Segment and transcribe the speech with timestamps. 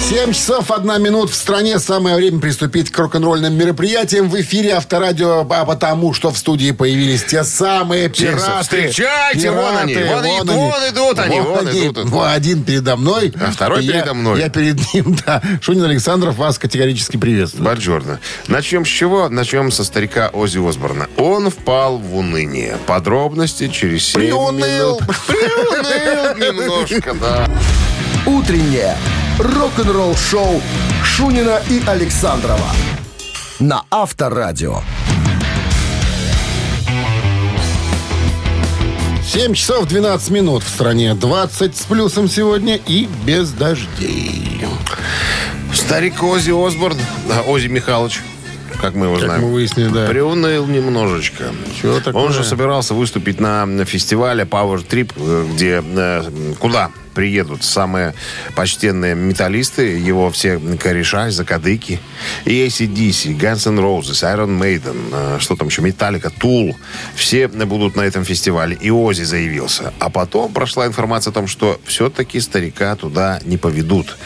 [0.00, 1.80] 7 часов 1 минут в стране.
[1.80, 7.24] Самое время приступить к рок-н-ролльным мероприятиям в эфире Авторадио, а потому что в студии появились
[7.24, 8.62] те самые пираты.
[8.62, 11.86] Встречайте, вон они, Пираты, вон идут, вон идут они, вон они.
[11.88, 12.08] идут.
[12.08, 13.32] Вон один передо мной.
[13.40, 14.38] А второй я- передо мной.
[14.38, 15.42] Я перед ним, да.
[15.60, 17.64] Шунин Александров вас категорически приветствую.
[17.64, 18.20] Баджорно.
[18.46, 19.28] Начнем с чего?
[19.28, 21.08] Начнем со старика Ози Осборна.
[21.16, 22.76] Он впал в уныние.
[22.86, 24.52] Подробности через 7 Приуныл.
[24.52, 25.02] минут.
[25.26, 27.48] Приуныл немножко, да.
[28.24, 28.96] «Утреннее
[29.38, 30.62] рок-н-ролл-шоу»
[31.04, 32.70] Шунина и Александрова
[33.58, 34.80] на Авторадио.
[39.24, 41.14] 7 часов 12 минут в стране.
[41.14, 44.64] 20 с плюсом сегодня и без дождей.
[45.74, 46.96] Старик Ози Осборн,
[47.46, 48.20] Ози Михайлович,
[48.80, 49.42] как мы его Как знаем.
[49.42, 50.06] мы выяснили, да.
[50.06, 51.44] Приуныл немножечко.
[51.80, 52.22] Чего такое?
[52.22, 58.12] Он же собирался выступить на фестивале Power Trip, э, где э, куда приедут самые
[58.54, 61.98] почтенные металлисты, его все кореша, закадыки,
[62.44, 66.74] и ACDC, Guns N' Roses, Iron Maiden, э, что там еще, Metallica, Tool,
[67.14, 68.76] все будут на этом фестивале.
[68.76, 69.94] И Ози заявился.
[69.98, 74.16] А потом прошла информация о том, что все-таки старика туда не поведут.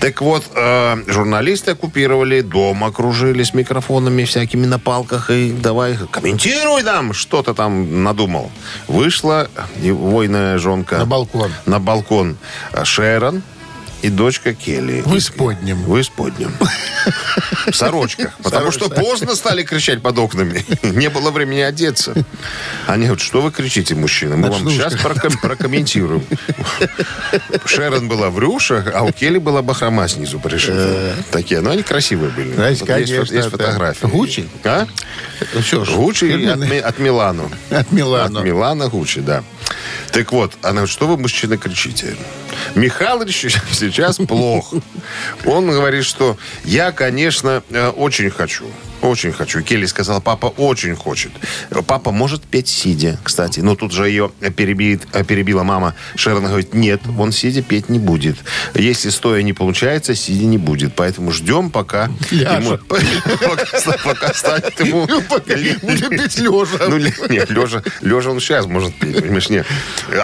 [0.00, 6.82] Так вот, э, журналисты оккупировали, дом окружили с микрофонами всякими на палках и давай комментируй
[6.82, 8.50] там, что ты там надумал.
[8.88, 9.48] Вышла
[9.80, 11.52] войная жонка На балкон.
[11.66, 12.31] на балкон
[12.84, 13.42] Шерон
[14.02, 15.02] и дочка Келли.
[15.06, 15.80] В исподнем.
[15.84, 16.52] В исподнем.
[17.70, 18.32] В сорочках.
[18.42, 20.64] Потому что поздно стали кричать под окнами.
[20.82, 22.12] Не было времени одеться.
[22.88, 24.36] Они говорят, что вы кричите, мужчины?
[24.36, 26.24] Мы вам сейчас проком- прокомментируем.
[27.64, 31.14] Шерон была в рюшах, а у Келли была бахрома снизу пришита.
[31.30, 31.60] Такие.
[31.60, 32.54] Но они красивые были.
[32.54, 34.06] Знаете, Вот есть, конечно, есть это фотографии.
[34.06, 34.48] Гуччи?
[34.64, 34.86] А?
[35.54, 37.50] Ну что ж, Гуччи от, Милану.
[37.70, 38.38] От Милану.
[38.38, 39.44] От Милана Гуччи, да.
[40.12, 42.16] Так вот, она говорит, что вы, мужчины, кричите?
[42.74, 44.80] Михалыч сейчас плохо.
[45.44, 48.66] Он говорит, что я, конечно, э, очень хочу.
[49.02, 49.62] Очень хочу.
[49.62, 51.32] Келли сказала, папа очень хочет.
[51.86, 53.58] Папа может петь сидя, кстати.
[53.58, 55.94] Но тут же ее перебит, перебила мама.
[56.14, 58.36] Шерон говорит, нет, он сидя петь не будет.
[58.74, 60.94] Если стоя не получается, сидя не будет.
[60.94, 62.10] Поэтому ждем, пока...
[62.30, 62.78] Ему-
[64.04, 65.06] пока, станет ему...
[65.82, 66.88] Будет петь лежа.
[66.88, 66.98] Ну,
[67.28, 69.66] нет, лежа, лежа он сейчас может петь, понимаешь, нет.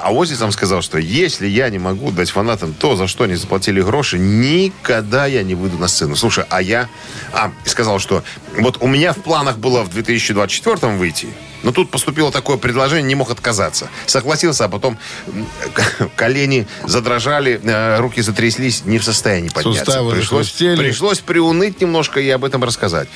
[0.03, 3.35] А Ози сам сказал, что если я не могу дать фанатам то, за что они
[3.35, 6.15] заплатили гроши, никогда я не выйду на сцену.
[6.15, 6.89] Слушай, а я...
[7.33, 8.23] А, сказал, что
[8.69, 11.29] вот у меня в планах было в 2024 выйти,
[11.63, 13.89] но тут поступило такое предложение, не мог отказаться.
[14.05, 14.99] Согласился, а потом
[16.17, 19.87] колени задрожали, э, руки затряслись, не в состоянии подняться.
[19.87, 23.09] Суставы пришлось, пришлось приуныть немножко и об этом рассказать.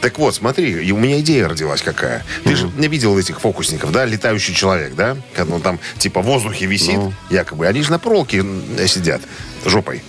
[0.00, 2.24] Так вот, смотри, у меня идея родилась какая.
[2.44, 5.16] Ты же не видел этих фокусников, да, летающий человек, да?
[5.34, 7.66] Когда он там типа в воздухе висит, якобы.
[7.66, 8.44] Они же на проволоке
[8.86, 9.22] сидят
[9.64, 10.04] жопой.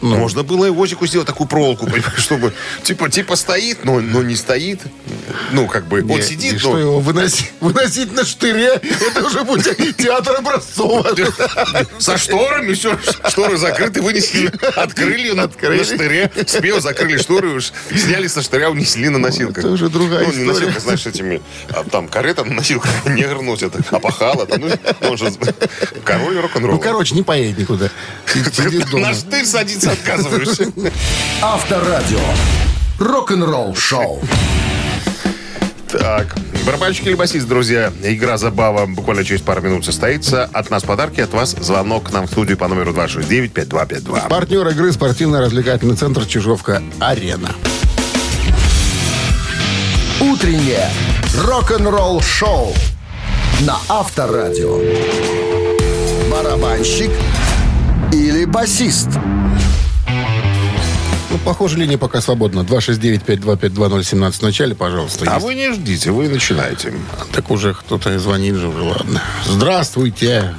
[0.00, 2.52] Можно было и Озику сделать такую проволоку, чтобы
[2.82, 4.80] типа, типа стоит, но, но не стоит.
[5.52, 6.58] Ну, как бы, он сидит, но...
[6.58, 8.80] что его выносить, выносить на штыре?
[9.08, 11.14] Это уже будет театр образцова.
[11.98, 12.98] Со шторами, все,
[13.28, 15.78] шторы закрыты, вынесли, открыли на, Открыли.
[15.78, 19.58] на штыре, спел, закрыли шторы, уж сняли со штыря, унесли на носилках.
[19.58, 20.66] это уже другая Ну, не история.
[20.66, 24.70] носилка, знаешь, этими, а, там, карета на носилках, негр носит, опахало, там, ну,
[25.08, 25.32] он же
[26.04, 26.76] король рок-н-ролла.
[26.76, 27.90] Ну, короче, не поедет никуда.
[28.26, 29.08] Сидит дома.
[29.08, 30.72] на штырь садиться отказываешься.
[31.42, 32.20] Авторадио.
[33.00, 34.20] Рок-н-ролл шоу.
[35.90, 40.44] Так, барабанщик или басист, друзья, игра забава буквально через пару минут состоится.
[40.52, 44.28] От нас подарки, от вас звонок к нам в студию по номеру 269-5252.
[44.28, 47.50] Партнер игры спортивно-развлекательный центр «Чижовка-Арена».
[50.20, 50.88] Утреннее
[51.36, 52.74] рок-н-ролл шоу
[53.62, 54.78] на Авторадио.
[56.30, 57.10] Барабанщик
[58.12, 59.08] или басист?
[61.30, 62.60] Ну, похоже, линия пока свободна.
[62.60, 65.24] 269-525-2017 в начале, пожалуйста.
[65.30, 65.46] А Есть.
[65.46, 66.92] вы не ждите, вы начинаете.
[67.32, 69.20] Так уже кто-то звонит же уже, ладно.
[69.44, 70.54] Здравствуйте.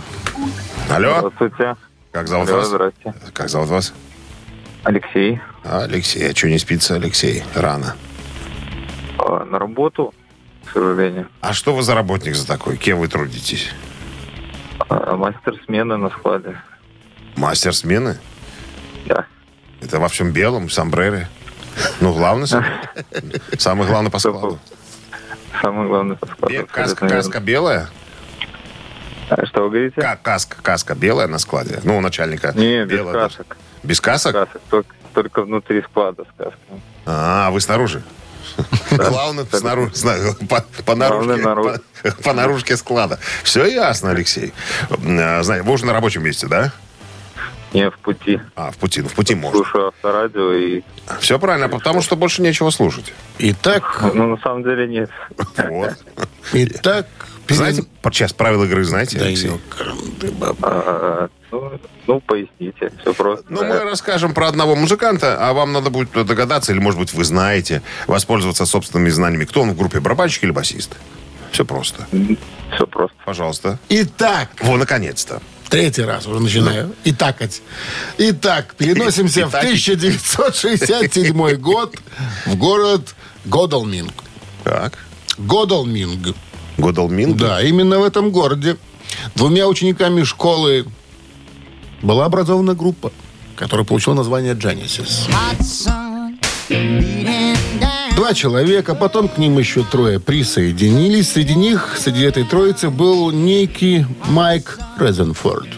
[0.89, 1.75] Алло, Здравствуйте.
[2.11, 2.67] как зовут Алло, вас?
[2.67, 3.13] здрасте.
[3.33, 3.93] Как зовут вас?
[4.83, 5.39] Алексей.
[5.63, 6.29] Алексей.
[6.31, 7.43] А что не спится, Алексей?
[7.55, 7.95] Рано.
[9.17, 10.13] А, На работу,
[10.65, 11.27] к сожалению.
[11.41, 12.77] А что вы за работник за такой?
[12.77, 13.69] Кем вы трудитесь?
[14.87, 16.57] А, Мастер смены на складе.
[17.35, 18.17] Мастер смены?
[19.89, 21.27] Это во всем белом, сомбрере?
[21.99, 22.63] Ну, главный, сам-
[23.57, 24.59] самый главный по складу.
[25.63, 26.53] Самое главное по складу.
[26.53, 27.89] Бе- Каска, каска белая?
[29.31, 29.99] А, Что вы говорите?
[29.99, 31.79] Ка- Каска, каска белая на складе?
[31.83, 32.51] Ну, у начальника.
[32.55, 33.57] Не, без касок.
[33.81, 34.33] Без касок?
[34.33, 34.61] Касок.
[34.69, 36.81] Только, только внутри склада с касками.
[37.07, 38.03] А, вы снаружи?
[38.91, 40.15] Главное, снаружи, сна-
[40.47, 41.81] по, по наружке, Главное, наружу.
[42.03, 43.17] по, по наружке склада.
[43.43, 44.53] Все ясно, Алексей.
[44.91, 46.71] А, Знаете, вы уже на рабочем месте, да?
[47.73, 48.39] Не в пути.
[48.55, 49.57] А, в пути, ну в пути можно.
[49.57, 50.81] Слушаю авторадио и...
[51.19, 53.13] Все правильно, потому что больше нечего слушать.
[53.37, 55.09] Итак, Ну, на самом деле нет.
[55.57, 55.93] Вот.
[56.53, 57.07] итак...
[57.47, 59.51] Знаете, сейчас правила игры знаете, Да, Алексей?
[60.61, 62.91] А, ну, ну, поясните.
[63.01, 63.45] Все просто.
[63.49, 67.23] Ну, мы расскажем про одного музыканта, а вам надо будет догадаться, или, может быть, вы
[67.23, 70.95] знаете, воспользоваться собственными знаниями, кто он в группе, барабанщик или басист.
[71.51, 72.05] Все просто.
[72.75, 73.17] Все просто.
[73.25, 73.79] Пожалуйста.
[73.89, 75.41] Итак, Во, наконец-то.
[75.69, 76.93] Третий раз уже начинаю.
[77.03, 77.61] Итакать.
[78.17, 79.63] Итак, переносимся в Итак.
[79.63, 81.95] 1967 год
[82.45, 84.13] в город Годалминг.
[84.63, 84.97] Так.
[85.37, 86.35] Годалминг.
[86.77, 87.37] Годалмин.
[87.37, 88.77] Да, именно в этом городе
[89.35, 90.85] двумя учениками школы
[92.01, 93.11] была образована группа,
[93.55, 95.29] которая получила название Genesis.
[98.19, 101.31] Два человека, потом к ним еще трое присоединились.
[101.31, 105.69] Среди них, среди этой троицы, был некий Майк Резенфорд.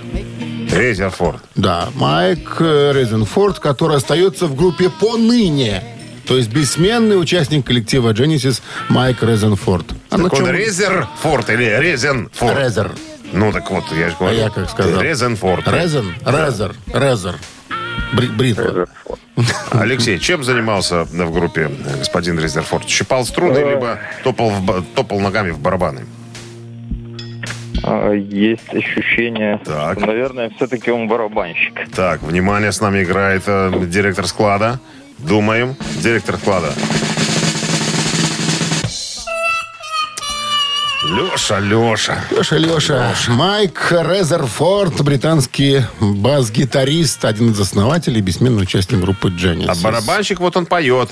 [0.72, 1.44] Резерфорд.
[1.54, 5.84] Да, Майк э, Резенфорд, который остается в группе поныне.
[6.26, 9.92] То есть бессменный участник коллектива Genesis Майк Резенфорд.
[10.10, 12.58] А Так он чем- Резерфорд или Резенфорд?
[12.58, 12.92] Резер.
[13.34, 14.38] Ну, так вот, я же А говорю.
[14.40, 15.00] я как сказал?
[15.00, 15.68] Резенфорд.
[15.68, 16.16] Резен?
[16.26, 16.74] Резер.
[16.92, 17.36] Резер.
[17.36, 17.42] Бри-
[18.14, 18.88] бритва.
[19.72, 21.70] Алексей, чем занимался в группе
[22.00, 22.88] господин Резерфорд?
[22.88, 26.06] Щипал струны, либо топал, в топал ногами в барабаны?
[27.84, 29.98] А, Есть ощущение, Так.
[29.98, 31.74] что, наверное, все-таки он барабанщик.
[31.96, 34.80] Так, внимание, с нами играет э, директор склада.
[35.18, 35.76] Думаем.
[36.04, 36.74] Директор склада.
[41.12, 42.24] Леша, Леша.
[42.32, 43.14] Леша, Леша.
[43.28, 49.66] Майк Резерфорд, британский бас-гитарист, один из основателей, бессменный участник группы Genesis.
[49.68, 51.10] А барабанщик вот он поет.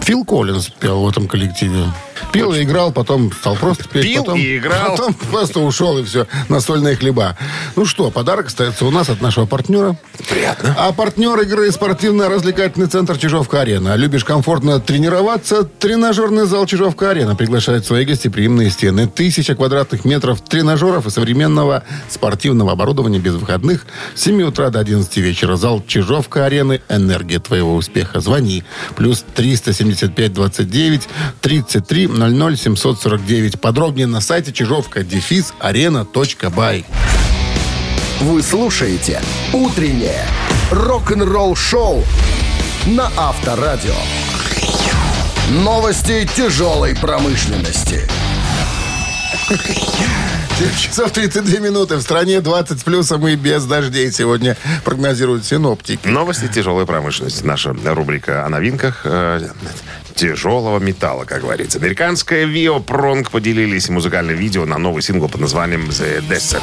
[0.00, 1.84] Фил Коллинз пел в этом коллективе.
[2.32, 4.04] Пил и играл, потом стал просто петь.
[4.04, 4.96] Пил потом, и играл.
[4.96, 6.26] Потом просто ушел, и все.
[6.48, 7.36] Настольные хлеба.
[7.76, 9.96] Ну что, подарок остается у нас от нашего партнера.
[10.30, 10.74] Приятно.
[10.78, 13.96] А партнер игры спортивно-развлекательный центр Чижовка-Арена.
[13.96, 15.64] Любишь комфортно тренироваться?
[15.64, 19.06] Тренажерный зал Чижовка-Арена приглашает в свои гостеприимные стены.
[19.06, 23.84] Тысяча квадратных метров тренажеров и современного спортивного оборудования без выходных.
[24.14, 25.56] С 7 утра до 11 вечера.
[25.56, 26.80] Зал Чижовка-Арены.
[26.88, 28.20] Энергия твоего успеха.
[28.20, 28.64] Звони.
[28.96, 31.08] Плюс 375 29
[31.40, 32.11] 33 00
[32.56, 33.60] 749.
[33.60, 36.84] Подробнее на сайте чижовка дефис арена.бай.
[38.20, 39.20] Вы слушаете
[39.52, 40.26] «Утреннее
[40.70, 42.04] рок-н-ролл-шоу»
[42.86, 43.94] на Авторадио.
[45.50, 48.08] Новости тяжелой промышленности.
[49.48, 51.96] 7 часов 32 минуты.
[51.96, 56.06] В стране 20 с плюсом и без дождей сегодня прогнозируют синоптики.
[56.06, 57.44] Новости тяжелой промышленности.
[57.44, 59.48] Наша рубрика о новинках э,
[60.14, 61.78] тяжелого металла, как говорится.
[61.78, 66.62] Американская Вио Пронг поделились музыкальным видео на новый сингл под названием The Descent.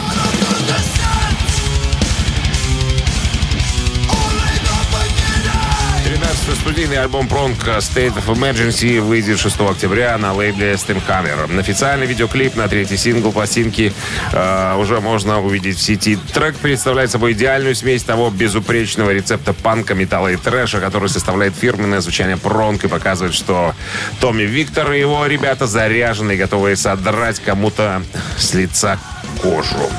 [7.01, 11.59] Альбом Пронг State of Emergency выйдет 6 октября на лейбле Steamhammer.
[11.59, 13.93] Официальный видеоклип на третий сингл пластинки
[14.33, 16.17] э, уже можно увидеть в сети.
[16.33, 22.01] Трек представляет собой идеальную смесь того безупречного рецепта панка, металла и трэша, который составляет фирменное
[22.01, 23.73] звучание Пронг и показывает, что
[24.19, 28.01] Томми Виктор и его ребята заряжены и готовы содрать кому-то
[28.37, 28.99] с лица
[29.41, 29.89] кожу.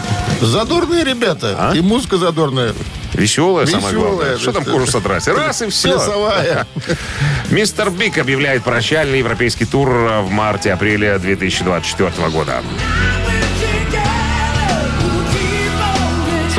[0.40, 1.72] Задорные ребята.
[1.74, 2.74] И музыка задорная.
[3.14, 4.38] Веселая, самое главное.
[4.38, 5.26] Что там кожу содрать?
[5.28, 5.92] Раз и все.
[5.92, 6.66] Плясовая.
[7.50, 12.62] Мистер Биг объявляет прощальный европейский тур в марте-апреле 2024 года.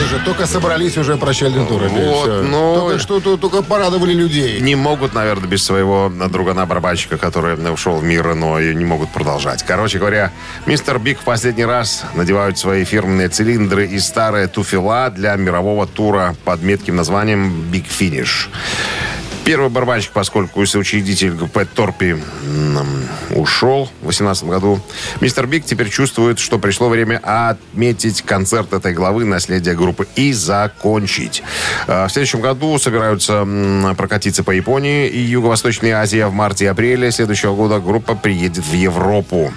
[0.01, 1.83] Слушай, только собрались уже прощальный тур.
[1.83, 4.59] Вот, ну- Только что тут только порадовали людей.
[4.59, 9.63] Не могут, наверное, без своего другана-барабанщика, который ушел в мир, но и не могут продолжать.
[9.63, 10.31] Короче говоря,
[10.65, 10.97] Mr.
[10.97, 16.63] Big в последний раз надевают свои фирменные цилиндры и старые туфела для мирового тура под
[16.63, 18.49] метким названием «Big Finish».
[19.43, 22.15] Первый барабанщик, поскольку соучредитель Пэт Торпи
[23.31, 24.79] ушел в 2018 году,
[25.19, 25.47] Mr.
[25.47, 31.41] Big теперь чувствует, что пришло время отметить концерт этой главы наследия группы и закончить.
[31.87, 33.47] А, В следующем году собираются
[33.97, 36.19] прокатиться по Японии и Юго-Восточной Азии.
[36.19, 39.51] а В марте и апреле следующего года группа приедет в Европу.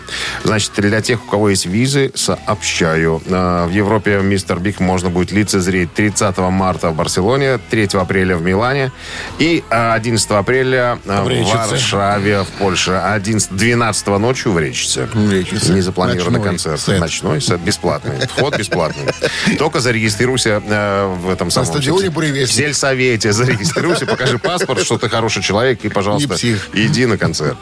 [0.45, 3.21] Значит, для тех, у кого есть визы, сообщаю.
[3.29, 4.61] А, В Европе Mr.
[4.61, 8.91] Big можно будет лицезреть 30 марта в Барселоне, 3 апреля в Милане
[9.39, 11.69] и 11 апреля э, В.
[11.69, 12.93] Варшаве, в Польше.
[12.93, 15.09] 11, 12 ночью в Речице.
[15.15, 15.73] Речице.
[15.73, 16.81] Не запланированный Ночной концерт.
[16.81, 17.01] сет.
[17.01, 18.27] Ночной сет бесплатный.
[18.27, 19.13] Вход бесплатный.
[19.59, 21.67] Только зарегистрируйся э, в этом самом...
[21.67, 23.33] стадионе в сельсовете.
[23.33, 26.37] Зарегистрируйся, покажи паспорт, что ты хороший человек, и, пожалуйста,
[26.73, 27.59] иди на концерт.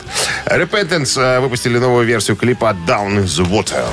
[0.47, 3.87] Repentance э, выпустили новую версию клипа Down in the Water.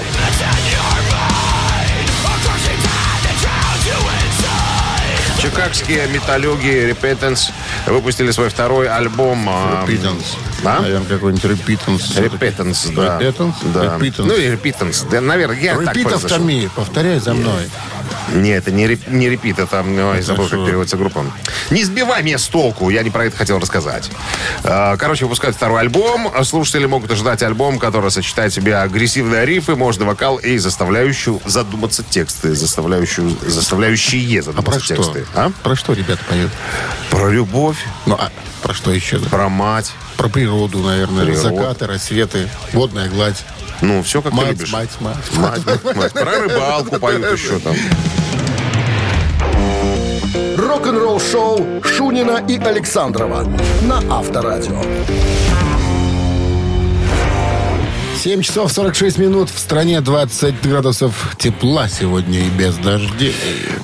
[5.60, 7.52] Чикагские металлюги Repentance
[7.86, 9.50] выпустили свой второй альбом.
[9.50, 10.38] э, Repeatance.
[10.64, 10.80] А?
[10.80, 12.16] Наверное, какой-нибудь repeatance.
[12.16, 13.20] Repentance, да.
[13.20, 13.54] Repentance?
[13.74, 13.98] Да.
[13.98, 14.24] Repeatance.
[14.26, 15.06] Ну и Repentance.
[15.12, 16.70] Да, наверное, я так Repeat after me.
[16.74, 17.70] Повторяй за мной.
[18.34, 20.66] Не, это не, реп- не репит, это, ой, забыл, как что?
[20.66, 21.26] переводится группа.
[21.72, 24.10] Не сбивай меня с толку, я не про это хотел рассказать.
[24.64, 26.32] Э, Короче, выпускают второй альбом.
[26.44, 32.04] Слушатели могут ожидать альбом, который сочетает в себе агрессивные рифы, мощный вокал и заставляющую задуматься
[32.04, 34.96] тексты, заставляющую, заставляющие А задуматься про что?
[34.96, 35.26] тексты.
[35.36, 35.52] А?
[35.64, 36.52] Про что ребята поют?
[37.10, 39.20] Про любовь, Ну, а про что еще?
[39.20, 39.92] про мать.
[40.18, 41.26] Про природу, наверное.
[41.26, 41.56] Природу.
[41.56, 43.44] Закаты, рассветы, водная гладь.
[43.82, 44.74] Ну, все как ты Мать, любишь.
[44.74, 45.16] мать, мать.
[45.38, 46.14] Мать, мать, мать.
[46.14, 47.76] Про рыбалку поют еще там.
[50.58, 53.44] Рок-н-ролл шоу Шунина и Александрова
[53.84, 54.82] на Авторадио.
[58.20, 59.50] 7 часов 46 минут.
[59.50, 63.34] В стране 20 градусов тепла сегодня и без дождей.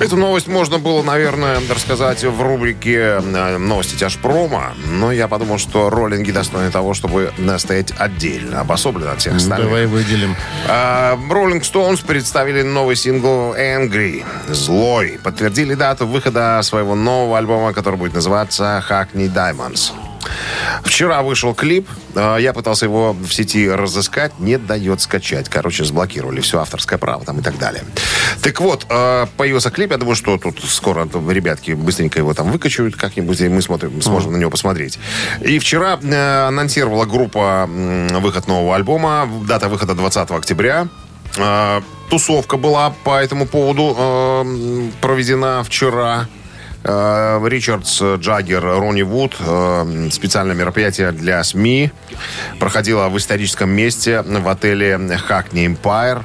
[0.01, 5.89] Эту новость можно было, наверное, рассказать в рубрике э, «Новости тяжпрома», но я подумал, что
[5.89, 9.69] роллинги достойны того, чтобы э, стоять отдельно, обособленно от всех остальных.
[9.69, 10.35] Давай выделим.
[10.67, 15.17] А, Rolling Stones представили новый сингл «Angry»— «Злой».
[15.23, 19.93] Подтвердили дату выхода своего нового альбома, который будет называться «Hackney Diamonds».
[20.83, 21.87] Вчера вышел клип.
[22.15, 24.39] А, Я пытался его в сети разыскать.
[24.39, 25.49] Не дает скачать.
[25.49, 27.83] Короче, заблокировали все авторское право там и так далее.
[28.41, 29.91] Так вот, а, появился клип.
[29.91, 34.33] Я думаю, что тут скоро ребятки быстренько его там выкачают как-нибудь, и мы смотрим, сможем
[34.33, 34.99] на него посмотреть.
[35.41, 39.29] И вчера э, анонсировала группа выход нового альбома.
[39.47, 40.87] Дата выхода 20 октября.
[41.37, 43.95] А, Тусовка была по этому поводу
[45.01, 46.27] проведена вчера.
[46.87, 49.35] Э, Ричардс, Джаггер, Ронни Вуд.
[49.39, 51.91] э, Специальное мероприятие для СМИ
[52.59, 56.23] проходило в историческом месте в отеле Hackney Empire.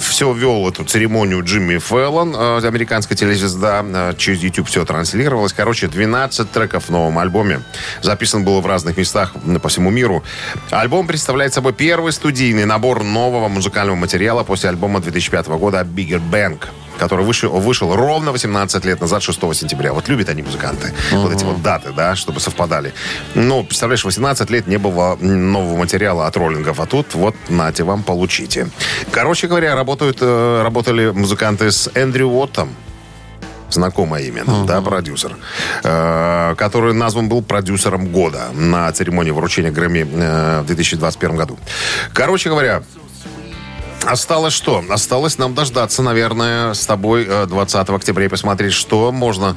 [0.00, 3.84] Все вел эту церемонию Джимми Фэллон, э, американская телезвезда.
[3.86, 5.52] Э, Через YouTube все транслировалось.
[5.52, 7.60] Короче, 12 треков в новом альбоме.
[8.02, 10.24] Записан был в разных местах по всему миру.
[10.70, 16.58] Альбом представляет собой первый студийный набор нового музыкального материала после альбома 2005 года «Bigger Bang»
[16.98, 19.92] который вышел, вышел ровно 18 лет назад, 6 сентября.
[19.92, 22.92] Вот любят они, музыканты, вот эти вот даты, да, чтобы совпадали.
[23.34, 28.02] Ну, представляешь, 18 лет не было нового материала от роллингов, а тут вот, нате вам,
[28.02, 28.68] получите.
[29.10, 32.70] Короче говоря, работают, э, работали музыканты с Эндрю Уоттом,
[33.70, 35.36] знакомое имя, да, продюсер,
[35.82, 41.58] э, который назван был продюсером года на церемонии вручения Грэмми э, в 2021 году.
[42.12, 42.82] Короче говоря,
[44.06, 44.84] Осталось что?
[44.88, 49.56] Осталось нам дождаться, наверное, с тобой э, 20 октября и посмотреть, что можно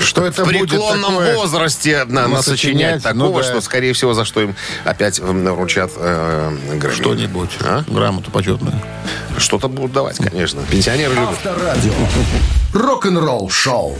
[0.00, 1.36] Что это в будет преклонном такое?
[1.36, 2.96] возрасте на- насочинять?
[2.96, 3.42] насочинять такого, Ну да.
[3.44, 6.94] что, скорее всего, за что им опять вручат э, Грэмми.
[6.96, 7.50] Что-нибудь.
[7.60, 7.84] А?
[7.86, 8.74] Грамоту почетную.
[9.38, 10.62] Что-то будут давать, конечно.
[10.70, 11.28] Пенсионеры любят.
[11.30, 11.92] Авторадио.
[12.74, 13.96] Рок-н-ролл шоу.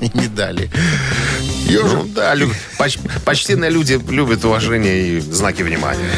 [0.14, 0.70] Не дали.
[1.70, 6.08] Ну, да, лю- поч- почтенные люди любят уважение и знаки внимания.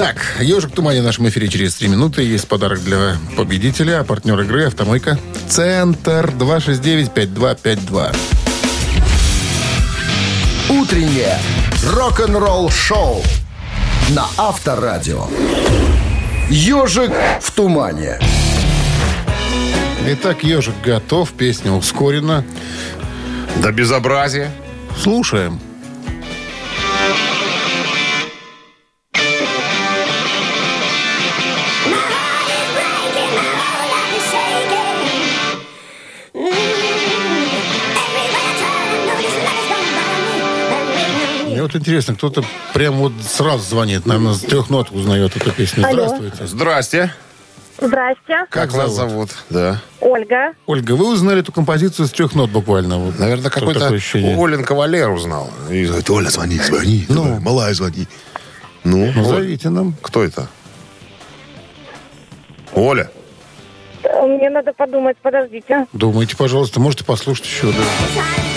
[0.00, 2.22] Так, «Ежик в тумане» в нашем эфире через три минуты.
[2.22, 4.00] Есть подарок для победителя.
[4.00, 5.18] А партнер игры «Автомойка».
[5.46, 8.16] Центр 269-5252.
[10.70, 11.38] Утреннее
[11.84, 13.22] рок-н-ролл шоу
[14.08, 15.26] на Авторадио.
[16.48, 18.18] Ежик в тумане.
[20.06, 21.30] Итак, «Ежик» готов.
[21.32, 22.42] Песня ускорена.
[23.62, 24.50] До безобразия.
[24.98, 25.60] Слушаем.
[41.72, 45.84] Вот интересно, кто-то прям вот сразу звонит, наверное, с трех нот узнает эту песню.
[45.86, 46.06] Алло.
[46.06, 46.46] Здравствуйте.
[46.46, 47.14] Здрасте.
[47.80, 49.30] Здрасте, Как, вас зовут?
[49.48, 49.80] Да.
[50.00, 50.52] Ольга.
[50.66, 52.98] Ольга, вы узнали эту композицию с трех нот буквально.
[52.98, 53.18] Вот.
[53.18, 53.86] Наверное, какой-то?
[53.88, 55.50] Олен Кавалер узнал.
[55.70, 57.06] И говорит, Оля, звони, звони.
[57.08, 57.24] Ну.
[57.24, 58.06] Давай, малая, звони.
[58.84, 59.94] Ну, Ну, Зовите нам.
[60.02, 60.48] кто это?
[62.74, 63.10] Оля.
[64.22, 65.86] Мне надо подумать, подождите.
[65.92, 67.72] Думайте, пожалуйста, можете послушать еще.
[67.72, 68.49] Да.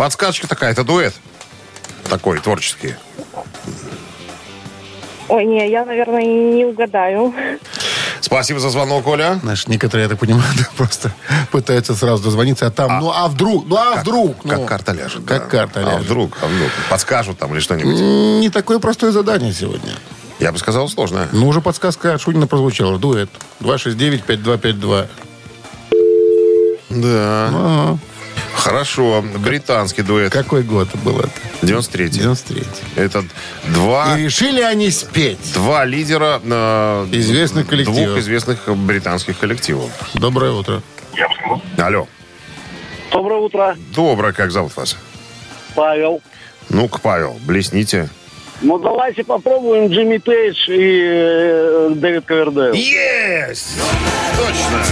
[0.00, 1.12] Подсказочка такая, это дуэт.
[2.08, 2.94] Такой, творческий.
[5.28, 7.34] Ой, не, я, наверное, не угадаю.
[8.22, 9.38] Спасибо за звонок, Оля.
[9.42, 11.12] Знаешь, некоторые, я так понимаю, просто
[11.52, 14.42] пытаются сразу дозвониться, а там, ну а вдруг, ну а вдруг.
[14.42, 15.22] ну, Как карта ляжет.
[15.26, 15.48] Как да.
[15.50, 16.06] карта А ляжет.
[16.06, 16.70] вдруг, а вдруг.
[16.88, 18.00] Подскажут там или что-нибудь.
[18.40, 19.92] Не такое простое задание сегодня.
[20.38, 21.28] Я бы сказал, сложно.
[21.32, 22.98] Ну, уже подсказка от Шунина прозвучала.
[22.98, 23.28] Дуэт.
[23.60, 25.08] 269-5252.
[26.88, 27.48] Да.
[27.52, 27.98] Ага.
[28.54, 29.22] Хорошо.
[29.38, 30.32] Британский дуэт.
[30.32, 31.30] Какой год был это?
[31.62, 32.62] 93 93
[32.96, 33.24] Это
[33.68, 35.52] два, И решили они спеть.
[35.54, 38.04] два лидера э, Известных коллективов.
[38.06, 39.90] Двух известных британских коллективов.
[40.14, 40.82] Доброе утро.
[41.78, 42.06] Алло.
[43.12, 44.96] Доброе утро, Доброе, как зовут вас?
[45.74, 46.22] Павел.
[46.68, 48.08] Ну-ка, Павел, блесните.
[48.62, 52.74] Ну, давайте попробуем Джимми Пейдж и э, Дэвид Ковердейл.
[52.74, 53.78] Есть!
[54.36, 54.84] Точно!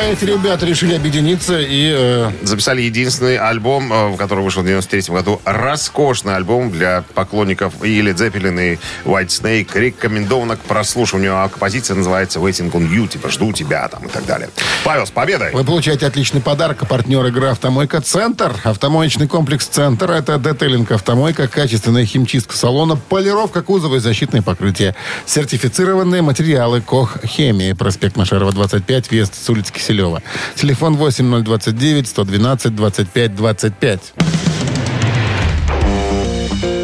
[0.00, 1.92] Да, эти ребята решили объединиться и...
[1.94, 5.42] э, Записали единственный альбом, э, который вышел в 93 году.
[5.44, 9.68] Роскошный альбом для поклонников и Led Zeppelin, и White Snake.
[9.78, 11.36] Рекомендовано к прослушиванию.
[11.36, 14.48] А композиция называется Waiting on You, типа «Жду тебя» там и так далее.
[14.84, 15.52] Павел, с победой!
[15.52, 16.88] Вы получаете отличный подарок.
[16.88, 18.54] Партнер игры «Автомойка Центр».
[18.64, 24.96] Автомоечный комплекс «Центр»— это детейлинг «Автомойка», качественная химчистка салона, полировка кузова и защитное покрытие.
[25.26, 27.74] Сертифицированные материалы «Кох Хемии».
[27.74, 30.22] Проспект Машарова, 25, Вест, с улицы Киселева.
[30.54, 34.00] Телефон 8029 112 25 25.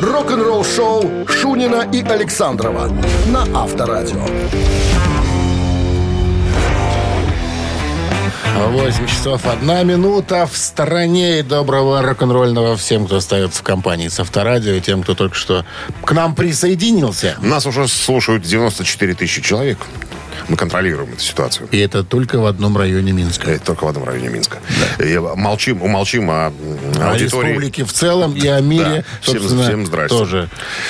[0.03, 2.91] Рок-н-ролл шоу Шунина и Александрова
[3.27, 4.27] на Авторадио.
[8.57, 14.19] 8 часов 1 минута в стороне и доброго рок-н-ролльного всем, кто остается в компании с
[14.19, 15.65] Авторадио и тем, кто только что
[16.03, 17.37] к нам присоединился.
[17.41, 19.79] Нас уже слушают 94 тысячи человек.
[20.49, 21.69] Мы контролируем эту ситуацию.
[21.71, 23.51] И это только в одном районе Минска.
[23.51, 24.59] Это только в одном районе Минска.
[24.99, 27.49] И молчим, умолчим о О аудитории.
[27.49, 29.21] республике в целом и о мире, Да.
[29.23, 30.17] Всем, собственно, всем здрасте.
[30.17, 30.49] тоже.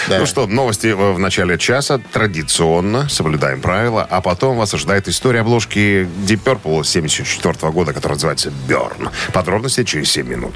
[0.08, 0.18] Да.
[0.18, 1.98] Ну что, новости в в начале часа.
[2.12, 4.06] Традиционно соблюдаем правила.
[4.08, 9.08] А потом вас ожидает история обложки Deep Purple 74 года, которая называется «Burn».
[9.32, 10.54] Подробности через 7 минут.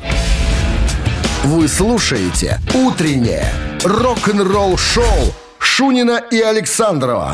[1.44, 3.47] Вы слушаете «Утреннее
[3.85, 7.32] рок-н-ролл-шоу» Шунина и Александрова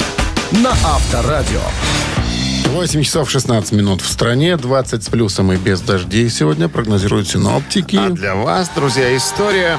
[0.53, 1.61] на Авторадио.
[2.69, 7.97] 8 часов 16 минут в стране, 20 с плюсом и без дождей сегодня прогнозируют синоптики.
[7.97, 9.79] А для вас, друзья, история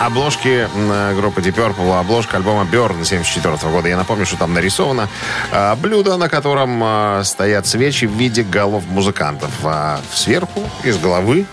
[0.00, 0.68] обложки
[1.16, 3.88] группы Deep Purple, обложка альбома Burn 74 года.
[3.88, 5.08] Я напомню, что там нарисовано
[5.52, 9.50] а, блюдо, на котором а, стоят свечи в виде голов музыкантов.
[9.62, 11.46] А сверху из головы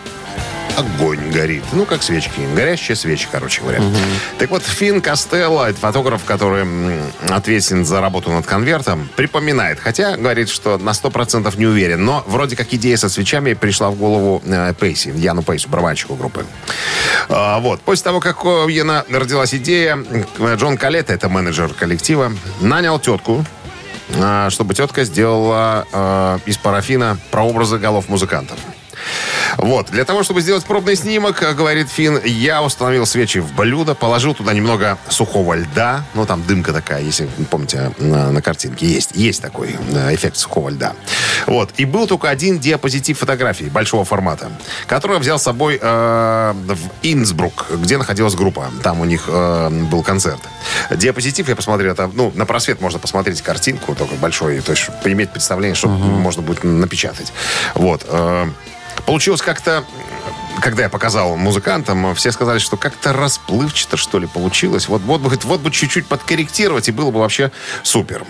[0.81, 1.63] огонь горит.
[1.73, 2.41] Ну, как свечки.
[2.55, 3.81] Горящие свечи, короче говоря.
[4.37, 6.65] Так вот, Финн Костелло, это фотограф, который
[7.29, 9.79] ответственен за работу над конвертом, припоминает.
[9.79, 12.03] Хотя, говорит, что на 100% не уверен.
[12.03, 16.45] Но вроде как идея со свечами пришла в голову э, Пейси, Яну Пейсу, барабанщику группы.
[17.29, 17.81] А, вот.
[17.81, 19.97] После того, как у Яна родилась идея,
[20.39, 23.45] э, Джон Калетта, это менеджер коллектива, нанял тетку,
[24.19, 28.57] а, чтобы тетка сделала э, из парафина прообразы голов музыкантов.
[29.57, 29.87] Вот.
[29.91, 34.53] Для того, чтобы сделать пробный снимок, говорит Финн, я установил свечи в блюдо, положил туда
[34.53, 36.03] немного сухого льда.
[36.13, 39.11] Ну, там дымка такая, если вы помните, на, на картинке есть.
[39.13, 40.93] Есть такой э, эффект сухого льда.
[41.47, 41.71] Вот.
[41.77, 44.51] И был только один диапозитив фотографий большого формата,
[44.87, 48.71] который я взял с собой э, в Инсбрук, где находилась группа.
[48.83, 50.41] Там у них э, был концерт.
[50.91, 55.31] Диапозитив, я посмотрел, это, ну, на просвет можно посмотреть картинку, только большой, то есть иметь
[55.31, 57.33] представление, что можно будет напечатать.
[57.75, 58.05] Вот.
[58.07, 58.47] э,
[59.05, 59.83] Получилось как-то,
[60.61, 64.87] когда я показал музыкантам, все сказали, что как-то расплывчато, что ли, получилось.
[64.87, 67.51] Вот, вот, говорит, вот бы чуть-чуть подкорректировать, и было бы вообще
[67.83, 68.23] супер.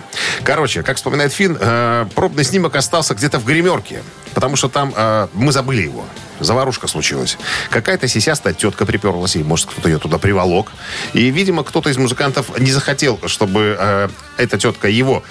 [0.44, 4.02] Короче, как вспоминает Финн, э, пробный снимок остался где-то в гримерке,
[4.34, 6.06] потому что там э, мы забыли его.
[6.40, 7.38] Заварушка случилась.
[7.70, 10.72] Какая-то сисястая тетка приперлась, и, может, кто-то ее туда приволок.
[11.14, 15.24] И, видимо, кто-то из музыкантов не захотел, чтобы э, эта тетка его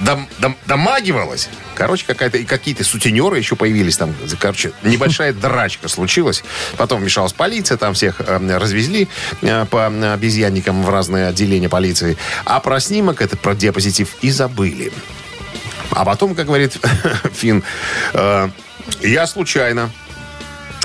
[0.00, 1.48] дом, дом- домагивалась.
[1.74, 4.14] Короче, какая-то, и какие-то сутенеры еще появились там.
[4.38, 6.42] Короче, небольшая драчка случилась.
[6.76, 9.08] Потом вмешалась полиция, там всех э, развезли
[9.42, 12.16] э, по обезьянникам в разные отделения полиции.
[12.44, 14.92] А про снимок, это про диапозитив, и забыли.
[15.90, 16.78] А потом, как говорит
[17.34, 17.62] Финн,
[18.12, 18.48] э,
[19.02, 19.90] я случайно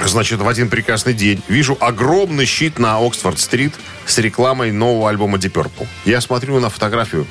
[0.03, 3.73] Значит, в один прекрасный день вижу огромный щит на Оксфорд-стрит
[4.05, 5.87] с рекламой нового альбома Deep Purple.
[6.03, 7.25] Я смотрю на фотографию.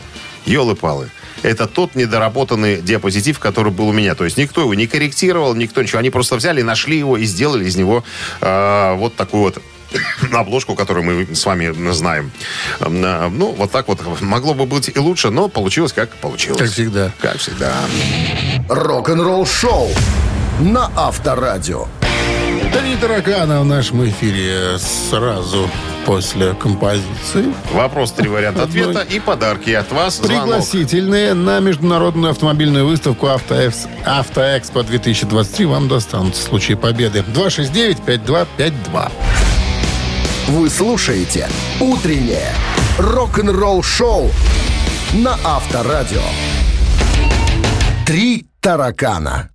[0.47, 1.11] Елы-палы.
[1.43, 4.15] Это тот недоработанный диапозитив, который был у меня.
[4.15, 5.99] То есть никто его не корректировал, никто ничего.
[5.99, 8.05] Они просто взяли, нашли его и сделали из него
[8.41, 9.59] э, вот такую вот
[10.33, 12.31] обложку, которую мы с вами знаем.
[12.81, 14.01] Э, Ну, вот так вот.
[14.21, 16.61] Могло бы быть и лучше, но получилось как получилось.
[16.61, 17.13] Как всегда.
[17.21, 17.75] Как всегда.
[18.69, 19.91] Рок-н-ролл шоу
[20.61, 21.87] на Авторадио.
[22.85, 25.71] Три таракана в нашем эфире сразу
[26.05, 27.55] после композиции.
[27.73, 30.17] Вопрос, три варианта ответа и подарки от вас.
[30.17, 30.43] Звонок.
[30.43, 37.25] Пригласительные на международную автомобильную выставку «Автоэкс- «Автоэкспо 2023» вам достанутся в случае победы.
[37.35, 39.11] 269-5252.
[40.49, 41.49] Вы слушаете
[41.81, 42.53] «Утреннее
[42.99, 44.31] рок-н-ролл-шоу»
[45.15, 46.21] на Авторадио.
[48.05, 49.49] «Три таракана».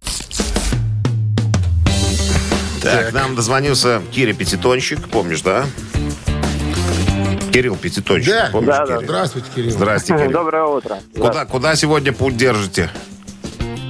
[2.91, 5.65] Так, нам дозвонился Киря Пятитонщик, помнишь, да?
[7.51, 8.85] Кирилл Пятитонщик, Да, помнишь, да, да.
[8.97, 9.01] Кирилл?
[9.03, 9.71] Здравствуйте, Кирилл.
[9.71, 10.31] Здрасте, Кирилл.
[10.31, 10.97] Доброе утро.
[11.15, 12.89] Куда, куда сегодня путь держите?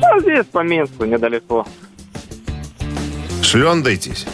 [0.02, 1.66] А здесь по Минску недалеко.
[3.42, 4.26] Шлендайтесь?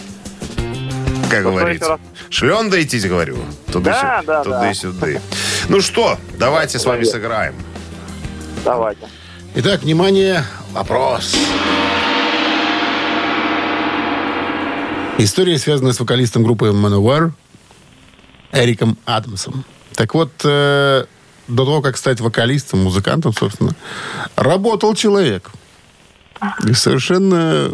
[1.29, 1.89] Как Что, говорится.
[1.89, 1.99] раз?
[2.29, 3.37] Шлендайтесь, говорю.
[3.67, 4.23] Да, Туда-сюда.
[4.25, 4.43] да, да.
[4.43, 5.07] Туда-сюда.
[5.69, 7.55] Ну что, давайте с вами сыграем.
[8.63, 9.07] Давайте.
[9.55, 11.35] Итак, внимание, вопрос.
[15.17, 17.31] История связана с вокалистом группы Manowar
[18.51, 19.63] Эриком Адамсом.
[19.93, 21.05] Так вот, э,
[21.47, 23.75] до того, как стать вокалистом, музыкантом, собственно,
[24.35, 25.51] работал человек.
[26.67, 27.71] И совершенно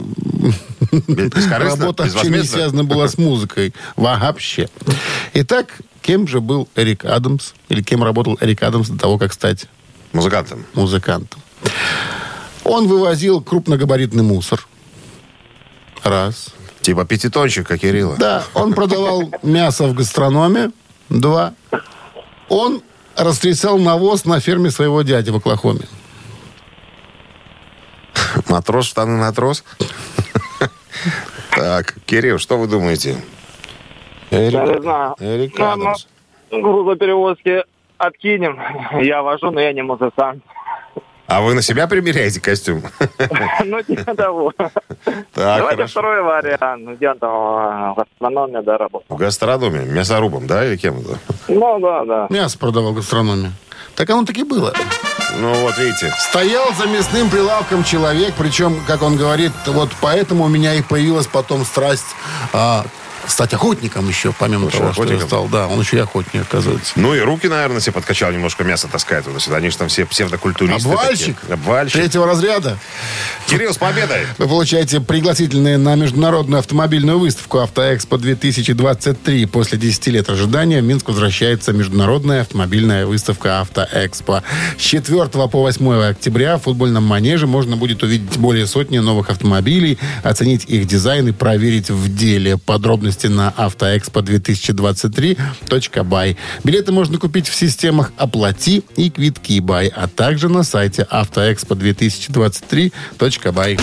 [1.50, 3.74] работа вообще не связана была с музыкой.
[3.96, 4.70] Вообще.
[5.34, 7.54] Итак, кем же был Эрик Адамс?
[7.70, 9.66] Или кем работал Эрик Адамс до того, как стать
[10.14, 10.64] Музыкантом.
[10.74, 11.42] музыкантом.
[12.64, 14.66] Он вывозил крупногабаритный мусор.
[16.04, 16.54] Раз.
[16.82, 18.16] Типа пятитонщика Кирилла.
[18.18, 20.72] Да, он продавал мясо в гастрономе.
[21.10, 21.54] Два.
[22.50, 22.82] Он
[23.16, 25.82] растрясал навоз на ферме своего дяди в Оклахоме.
[28.50, 29.64] Матрос, штаны на трос.
[31.56, 33.18] Так, Кирилл, что вы думаете?
[34.32, 35.16] Я не Эрик, знаю.
[35.20, 36.08] Эрик Ну, Адамс.
[36.50, 37.64] ну, грузоперевозки
[37.98, 38.58] откинем.
[39.02, 40.44] Я вожу, но я не музыкант.
[41.32, 42.84] А вы на себя примеряете костюм?
[43.64, 44.52] Ну, типа того.
[44.58, 46.98] Так, Давайте второй вариант.
[46.98, 49.16] Где он там э, в астрономии, да, работал?
[49.16, 51.18] В гастрономе, мясорубом, да, или кем это?
[51.48, 52.28] Ну, да, да.
[52.30, 53.52] Мясо продавал в гастрономе.
[53.96, 54.74] Так оно таки было.
[55.40, 56.14] Ну, вот видите.
[56.18, 61.28] Стоял за мясным прилавком человек, причем, как он говорит, вот поэтому у меня и появилась
[61.28, 62.16] потом страсть
[62.52, 62.84] а,
[63.28, 65.28] стать охотником еще, помимо Слушай, того, что я охотником?
[65.28, 65.48] стал.
[65.48, 66.94] Да, он еще и охотник, оказывается.
[66.96, 69.58] Ну и руки, наверное, себе подкачал, немножко мясо таскает туда-сюда.
[69.58, 70.90] Они же там все псевдокультуристы.
[70.90, 71.40] Обвальщик?
[71.40, 71.54] такие.
[71.54, 71.94] Обвальщик.
[72.02, 72.78] Третьего разряда.
[73.48, 74.26] Кирилл, с победой!
[74.38, 79.48] Вы получаете пригласительные на международную автомобильную выставку «Автоэкспо 2023».
[79.48, 84.44] После 10 лет ожидания в Минск возвращается международная автомобильная выставка «Автоэкспо».
[84.78, 89.98] С 4 по 8 октября в футбольном манеже можно будет увидеть более сотни новых автомобилей,
[90.24, 92.58] оценить их дизайн и проверить в деле.
[92.58, 96.38] Подробности на автоэкспо2023.бай.
[96.64, 103.80] Билеты можно купить в системах «Оплати» и «Квитки Бай», а также на сайте автоэкспо2023.бай.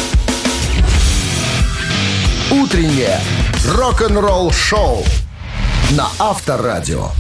[2.51, 3.21] «Утреннее
[3.67, 5.05] рок-н-ролл-шоу»
[5.91, 7.11] на Авторадио.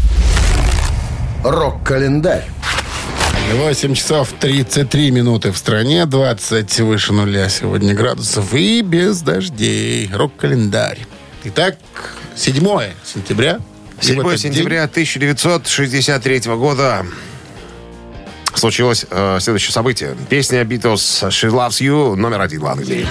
[1.45, 2.49] Рок-календарь.
[3.53, 10.11] 8 часов 33 минуты в стране, 20 выше нуля сегодня градусов и без дождей.
[10.13, 11.07] Рок-календарь.
[11.45, 11.77] Итак,
[12.37, 12.55] 7
[13.05, 13.61] сентября.
[14.01, 17.07] И в 7 этот сентября 1963 года
[18.55, 20.17] случилось э, следующее событие.
[20.29, 23.07] Песня Beatles «She Loves You» номер один в Англии.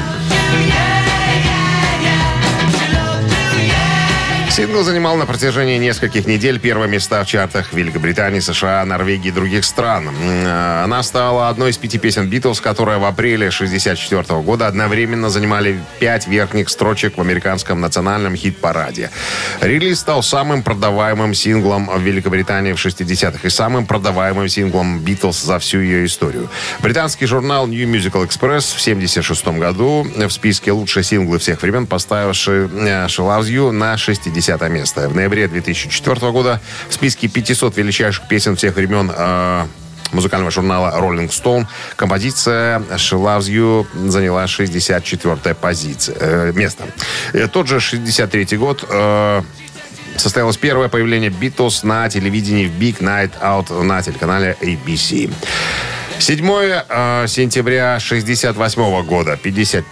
[4.57, 9.63] Сингл занимал на протяжении нескольких недель первые места в чартах Великобритании, США, Норвегии и других
[9.63, 10.09] стран.
[10.09, 15.79] Э, Она стала одной из пяти песен Битлз, которые в апреле 1964 года одновременно занимали
[15.99, 19.11] пять верхних строчек в американском национальном хит-параде.
[19.61, 25.59] Релиз стал самым продаваемым синглом в Великобритании в 60-х и самым продаваемым синглом Битлз за
[25.59, 26.49] всю ее историю.
[26.79, 32.31] Британский журнал New Musical Express в 1976 году в списке лучшие синглы всех времен поставил
[32.31, 34.33] «She, э, She Loves You» на 60
[34.69, 35.09] место.
[35.09, 39.65] В ноябре 2004 года в списке 500 величайших песен всех времен э,
[40.11, 46.85] музыкального журнала Rolling Stone композиция «She Loves You» заняла 64 позиция, э, место.
[47.33, 49.41] Э, тот же 63 год э,
[50.15, 55.31] состоялось первое появление Битлз на телевидении в Big Night Out на телеканале ABC.
[56.19, 59.85] 7 э, сентября 68 года, 50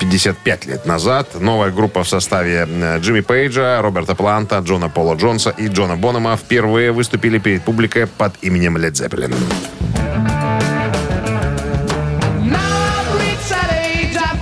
[0.00, 5.50] 55 лет назад новая группа в составе э, Джимми Пейджа, Роберта Планта, Джона Пола Джонса
[5.50, 9.34] и Джона Бонома впервые выступили перед публикой под именем Led Zeppelin.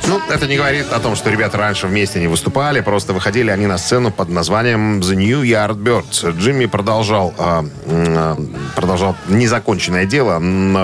[0.07, 3.67] Ну, это не говорит о том, что ребята раньше вместе не выступали, просто выходили они
[3.67, 6.39] на сцену под названием The New Yardbirds.
[6.39, 7.65] Джимми продолжал, а,
[8.77, 10.35] продолжал незаконченное дело,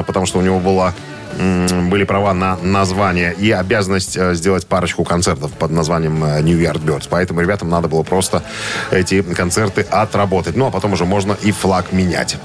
[0.05, 0.95] потому что у него была
[1.41, 7.07] были права на название и обязанность э, сделать парочку концертов под названием э, New Yardbirds.
[7.09, 8.43] Поэтому ребятам надо было просто
[8.91, 10.57] эти концерты отработать.
[10.57, 12.37] Ну, а потом уже можно и флаг менять.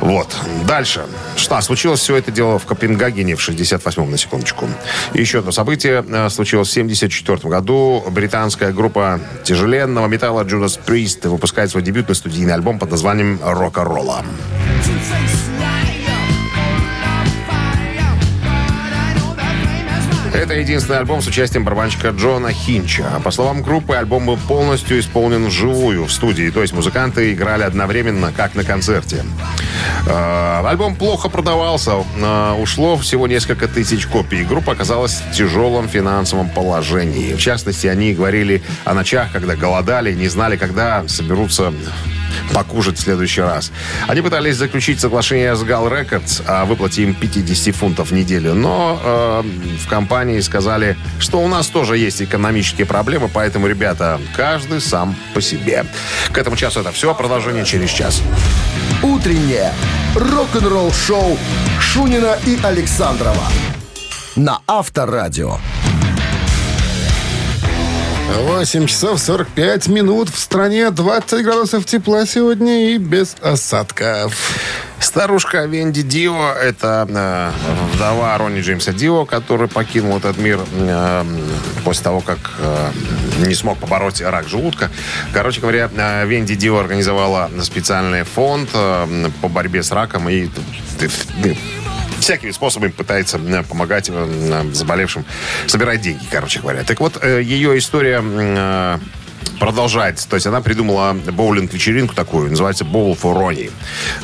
[0.00, 0.36] Вот.
[0.66, 1.06] Дальше.
[1.36, 1.60] Что?
[1.60, 4.68] Случилось все это дело в Копенгагене в 68-м, на секундочку.
[5.14, 8.04] Еще одно событие э, случилось в 74 году.
[8.10, 14.24] Британская группа тяжеленного металла Judas Priest выпускает свой дебютный студийный альбом под названием «Рока-ролла».
[20.34, 23.04] Это единственный альбом с участием барабанщика Джона Хинча.
[23.22, 28.32] По словам группы, альбом был полностью исполнен вживую в студии, то есть музыканты играли одновременно,
[28.36, 29.24] как на концерте.
[30.08, 34.42] Э, Альбом плохо продавался, э, ушло всего несколько тысяч копий.
[34.42, 37.34] Группа оказалась в тяжелом финансовом положении.
[37.34, 41.72] В частности, они говорили о ночах, когда голодали, не знали, когда соберутся
[42.52, 43.72] покушать в следующий раз.
[44.06, 49.00] Они пытались заключить соглашение с Gal Records о выплате им 50 фунтов в неделю, но
[49.02, 49.42] э,
[49.84, 55.40] в компании сказали, что у нас тоже есть экономические проблемы, поэтому, ребята, каждый сам по
[55.40, 55.84] себе.
[56.32, 57.14] К этому часу это все.
[57.14, 58.22] Продолжение через час.
[59.02, 59.72] Утреннее
[60.14, 61.38] рок-н-ролл-шоу
[61.80, 63.48] Шунина и Александрова
[64.36, 65.58] на Авторадио.
[68.36, 70.28] 8 часов 45 минут.
[70.28, 74.34] В стране 20 градусов тепла сегодня и без осадков.
[74.98, 77.50] Старушка Венди Дио, это э,
[77.94, 81.24] вдова Ронни Джеймса Дио, который покинул этот мир э,
[81.84, 82.90] после того, как э,
[83.46, 84.90] не смог побороть рак желудка.
[85.32, 90.48] Короче говоря, э, Венди Дио организовала специальный фонд э, по борьбе с раком и
[92.24, 95.24] всякими способами пытается э, помогать э, заболевшим
[95.66, 96.82] собирать деньги, короче говоря.
[96.82, 98.98] Так вот, э, ее история
[99.60, 100.28] продолжается.
[100.28, 103.70] То есть она придумала боулинг-вечеринку такую, называется Bowl for Ronnie.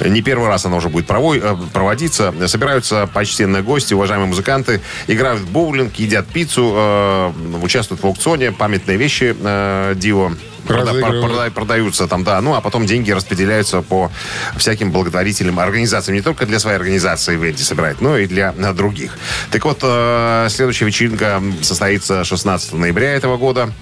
[0.08, 2.34] Не первый раз она уже будет прово- проводиться.
[2.48, 7.32] Собираются почтенные гости, уважаемые музыканты, играют в боулинг, едят пиццу,
[7.62, 10.32] участвуют в аукционе, памятные вещи э, Дио
[10.72, 12.40] прода- продаются там, да.
[12.40, 14.10] Ну, а потом деньги распределяются по
[14.56, 16.16] всяким благотворительным организациям.
[16.16, 19.18] Не только для своей организации Венди собирает, но и для э, других.
[19.50, 23.72] Так вот, э, следующая вечеринка состоится 16 ноября этого года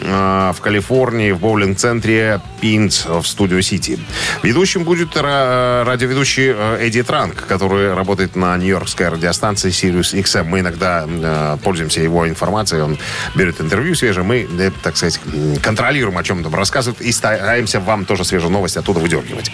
[0.00, 3.98] в Калифорнии, в боулинг-центре Пинс в Студио Сити.
[4.42, 10.44] Ведущим будет ра- радиоведущий э, Эдди Транк, который работает на нью-йоркской радиостанции Sirius XM.
[10.44, 12.98] Мы иногда э, пользуемся его информацией, он
[13.34, 15.20] берет интервью свежее, мы, э, так сказать,
[15.62, 19.50] контролируем, о чем там рассказывает, и стараемся вам тоже свежие новости оттуда выдергивать.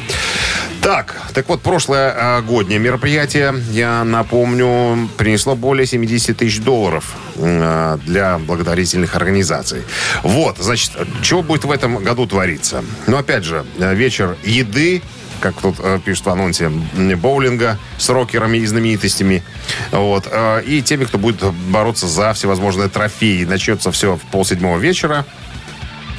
[0.82, 9.14] Так, так вот, прошлое годнее мероприятие, я напомню, принесло более 70 тысяч долларов для благотворительных
[9.14, 9.82] организаций.
[10.30, 12.84] Вот, значит, что будет в этом году твориться?
[13.08, 15.02] Ну, опять же, э, вечер еды,
[15.40, 19.42] как тут э, пишут в анонсе, боулинга с рокерами и знаменитостями.
[19.90, 20.28] Вот.
[20.30, 23.42] э, и теми, кто будет бороться за всевозможные трофеи.
[23.42, 25.26] Начнется все в полседьмого вечера.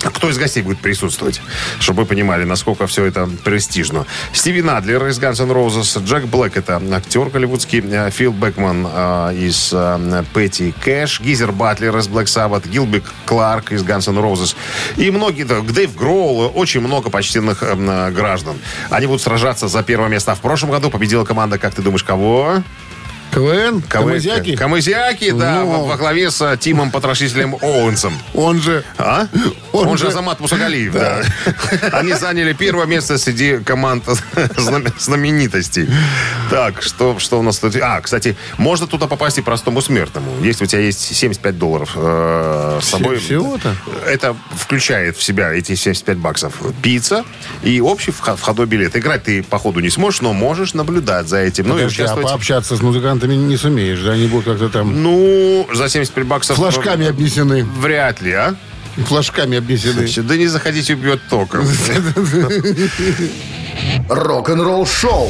[0.03, 1.41] Кто из гостей будет присутствовать,
[1.79, 4.05] чтобы вы понимали, насколько все это престижно.
[4.33, 9.35] Стиви Надлер из Guns N' Roses, Джек Блэк, это актер голливудский, э, Фил Бекман э,
[9.35, 14.55] из э, Кэш, Гизер Батлер из Black Sabbath, Гилбек Кларк из Guns N' Roses
[14.97, 18.57] и многие, Дэйв Гроул, очень много почтенных э, э, граждан.
[18.89, 20.31] Они будут сражаться за первое место.
[20.31, 22.63] А в прошлом году победила команда, как ты думаешь, кого?
[23.31, 23.81] КВН?
[23.87, 24.55] Кого- Камызяки?
[24.55, 25.85] Камызяки, да, Ну.
[25.85, 28.13] во, главе с э, Тимом Потрошителем Оуэнсом.
[28.33, 28.83] Он же...
[28.97, 29.27] А?
[29.71, 31.21] Он, Он же Азамат Мусагалиев, да.
[31.93, 34.03] Они заняли первое место среди команд
[34.57, 35.87] знам- знаменитостей.
[36.49, 37.75] Так, что, что у нас тут?
[37.77, 40.43] А, кстати, можно туда попасть и простому смертному.
[40.43, 43.17] Если у тебя есть 75 долларов э, с собой.
[43.19, 43.75] Всего-то?
[44.05, 46.53] Это включает в себя эти 75 баксов.
[46.81, 47.23] Пицца
[47.63, 48.95] и общий вход- входной билет.
[48.97, 51.67] Играть ты, походу, не сможешь, но можешь наблюдать за этим.
[51.69, 52.27] Ну и а участвовать.
[52.27, 52.81] пообщаться с
[53.21, 54.11] музыкантами не сумеешь, да?
[54.13, 56.57] Они будут как-то там Ну, за 75 баксов...
[56.57, 57.63] флажками обнесены.
[57.63, 58.55] Вряд ли, а?
[59.05, 60.07] Флажками обнесены.
[60.23, 61.65] Да не заходите, убьет током.
[64.09, 65.29] Рок-н-ролл шоу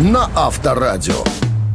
[0.00, 1.24] на Авторадио.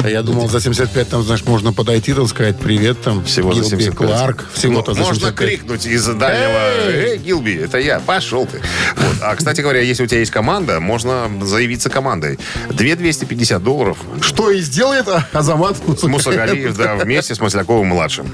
[0.06, 3.24] А я думал, за 75 там, знаешь, можно подойти, там сказать привет, там.
[3.26, 3.96] Всего за Гилби 75.
[3.96, 4.46] Кларк.
[4.54, 5.50] Всего-то Ну, за Можно 75.
[5.50, 6.60] крикнуть из дальнего
[6.91, 8.62] «Эй, Гилби, это я, пошел ты».
[8.98, 9.15] Вот.
[9.24, 12.38] А, кстати говоря, если у тебя есть команда, можно заявиться командой.
[12.70, 13.98] 2 250 долларов.
[14.22, 18.28] Что и сделает Азамат Мусагалиев, да, вместе с Масляковым-младшим.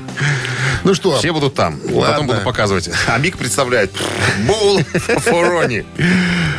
[0.84, 1.80] Ну что, Все будут там.
[1.86, 2.02] Ладно.
[2.12, 2.90] Потом буду показывать.
[3.08, 3.92] А Мик представляет
[4.48, 4.80] Боул
[5.20, 5.86] Форони.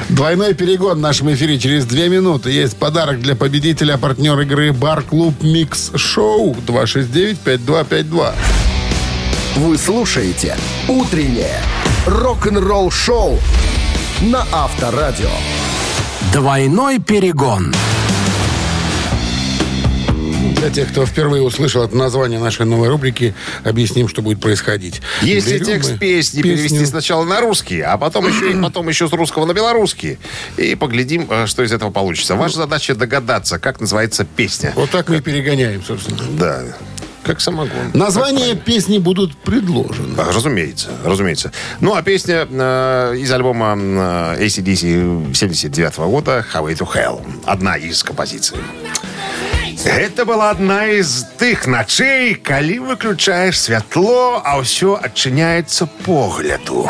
[0.09, 2.51] двойной перегон в нашем эфире через две минуты.
[2.51, 8.33] Есть подарок для победителя, партнер игры «Бар-клуб Микс Шоу» 269-5252.
[9.57, 10.57] Вы слушаете
[10.89, 11.59] «Утреннее
[12.07, 13.39] рок-н-ролл шоу»
[14.21, 15.31] на Авторадио.
[16.33, 17.75] Двойной перегон.
[20.63, 25.03] Для тех, кто впервые услышал это название нашей новой рубрики, объясним, что будет происходить.
[25.21, 26.43] Если Берем текст песни песню.
[26.45, 30.21] перевести сначала на русский, а потом еще, и потом еще с русского на белорусский.
[30.57, 32.37] И поглядим, э, что из этого получится.
[32.37, 34.73] Ваша задача догадаться, как называется песня.
[34.77, 36.21] Вот так мы и перегоняем, собственно.
[36.39, 36.63] Да.
[37.25, 37.91] Как самогон.
[37.93, 40.15] Названия песни будут предложены.
[40.17, 41.51] А, Разумеется, разумеется.
[41.81, 47.21] Ну, а песня э, из альбома э, ACDC 79 года «Highway to Hell».
[47.47, 48.59] Одна из композиций.
[49.88, 56.90] Гэта была одна из тых ночей, калі выключаеш святло, а ўсё адчыняецца погляду.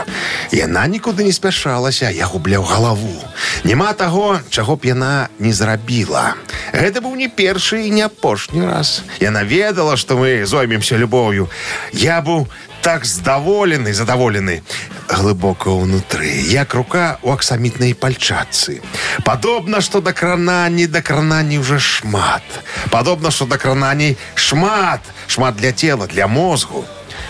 [0.52, 3.22] Яна нікуды не спяшалася, я губляў галаву.
[3.64, 6.36] Няма таго, чаго б яна не зрабіла.
[6.74, 9.04] Гэта быў не першы і не апошні раз.
[9.20, 11.50] Яна ведала, што мы зоймемся любоўю.
[11.94, 12.48] Я быў
[12.82, 14.64] так здаволены, задаволены
[15.10, 18.82] глыбока ўнутры, як рука у аксамітнай пальчатцы.
[19.24, 22.44] Падобна, што да крананні да крананні ўжо шмат.
[22.90, 26.86] Падобна, што да крананей шмат, шмат для цела, для мозгу.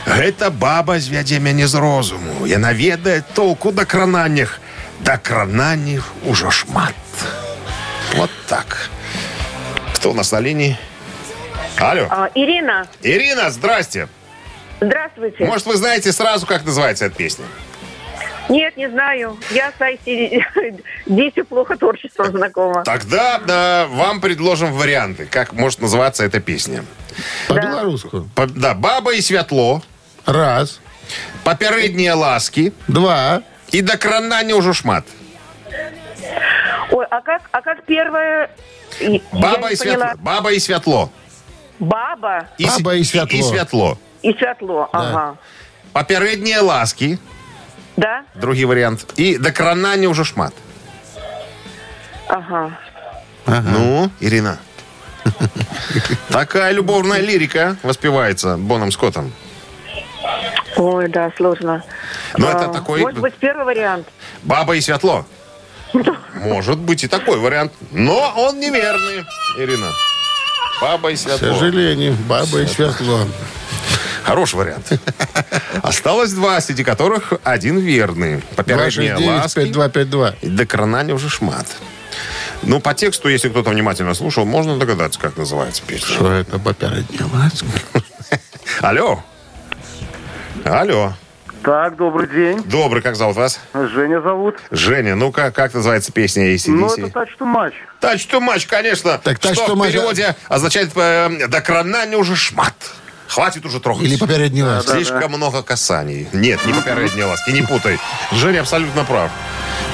[0.05, 2.47] Гэта баба звядзе мяне з розуму.
[2.47, 4.59] Яна ведае толку да крананнях.
[5.01, 6.95] Да крананнях ужо шмат.
[8.15, 8.89] Вот так.
[9.95, 10.77] Кто у нас на линии?
[11.77, 12.07] Алло.
[12.09, 14.07] А, Ирина, Ирина, здрасте.
[14.86, 15.44] здравствуйте.
[15.44, 17.44] Может, вы знаете сразу, как называется эта песня?
[18.48, 19.38] Нет, не знаю.
[19.50, 22.82] Я с ICDC плохо творчеством знакома.
[22.84, 26.84] Тогда да, вам предложим варианты, как может называться эта песня.
[27.48, 28.28] По-белорусски.
[28.34, 29.82] По- да, «Баба и святло»,
[30.26, 30.80] Раз,
[31.44, 35.04] «Попередние ласки» два, и «До кранания уже шмат».
[36.90, 38.50] Ой, а как, а как первое...
[39.32, 39.94] «Баба и святло».
[39.94, 40.14] поняла.
[40.18, 41.10] «Баба и святло».
[41.78, 43.38] Баба И, с- «Баба и святло».
[43.38, 43.98] И, святло.
[44.22, 44.88] И светло.
[44.92, 45.36] Ага.
[45.92, 47.18] «Попередние ласки»,
[47.96, 48.24] Да?
[48.34, 49.06] другий вариант.
[49.16, 50.54] И «До кранания уже шмат».
[52.28, 52.70] Ага.
[53.46, 54.58] Ну, Ирина.
[56.28, 59.32] Такая любовная лирика воспевается Боном Скоттом.
[60.76, 61.84] Ой, да, сложно.
[62.38, 64.08] Ну, А, это такой- Может быть, первый вариант.
[64.42, 65.26] Баба и светло.
[66.34, 67.72] Может быть и такой вариант.
[67.90, 69.24] Но он неверный,
[69.58, 69.88] Ирина.
[70.80, 71.52] Баба и к светло.
[71.52, 73.20] сожалению, баба и светло.
[74.24, 74.92] Хороший вариант.
[75.82, 78.42] Осталось два, среди которых один верный.
[78.56, 79.58] Попередние ласки.
[79.60, 80.34] 269-5252.
[80.42, 81.66] И до кранания уже шмат.
[82.62, 86.14] Ну, по тексту, если кто-то внимательно слушал, можно догадаться, как называется песня.
[86.14, 87.66] Что это попередняя ласка?
[88.80, 89.22] Алло.
[90.64, 91.12] Алло.
[91.64, 92.62] Так, добрый день.
[92.64, 93.60] Добрый, как зовут вас?
[93.72, 94.56] Женя зовут.
[94.70, 96.70] Женя, ну как, как называется песня ACDC?
[96.70, 97.74] Ну, это touch to match.
[98.00, 99.18] Touch to match, конечно.
[99.18, 102.74] Так touch что to в match, переводе означает э, до кранания уже шмат.
[103.32, 104.04] Хватит уже трогать.
[104.04, 104.92] Или попередняя ласка?
[104.92, 106.28] Слишком много касаний.
[106.34, 107.98] Нет, не попередние ласки, не путай.
[108.32, 109.30] Женя абсолютно прав.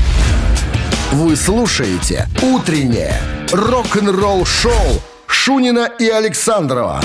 [1.12, 3.20] Вы слушаете «Утреннее
[3.52, 7.02] рок-н-ролл-шоу» Шунина и Александрова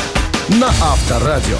[0.50, 1.58] на Авторадио.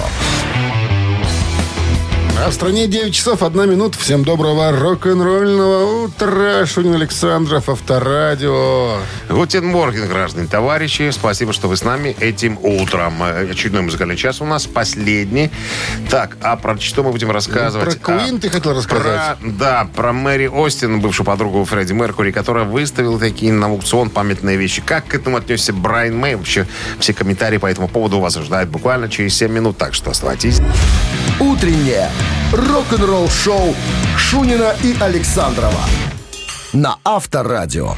[2.42, 3.98] А в стране 9 часов 1 минута.
[3.98, 6.64] Всем доброго рок-н-ролльного утра.
[6.64, 8.96] Шунин Александров, Авторадио.
[9.28, 11.10] Guten Morgen, граждане, товарищи.
[11.10, 13.22] Спасибо, что вы с нами этим утром.
[13.22, 15.50] Э, Очередной музыкальный час у нас, последний.
[16.08, 18.00] Так, а про что мы будем рассказывать?
[18.00, 19.38] Про Queen А, ты хотел рассказать?
[19.38, 24.56] Про, да, про Мэри Остин, бывшую подругу Фредди Меркури, которая выставила такие на аукцион памятные
[24.56, 24.80] вещи.
[24.80, 26.36] Как к этому отнесся Брайан Мэй?
[26.36, 26.66] Вообще,
[27.00, 29.76] все комментарии по этому поводу вас ожидают буквально через 7 минут.
[29.76, 30.58] Так что оставайтесь.
[31.38, 32.10] «Утреннее
[32.52, 33.74] рок-н-ролл-шоу»
[34.16, 35.84] Шунина и Александрова
[36.72, 37.94] на Авторадио.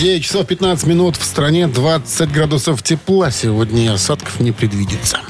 [0.00, 1.16] 9 часов 15 минут.
[1.16, 3.30] В стране 20 градусов тепла.
[3.30, 5.20] Сегодня осадков не предвидится.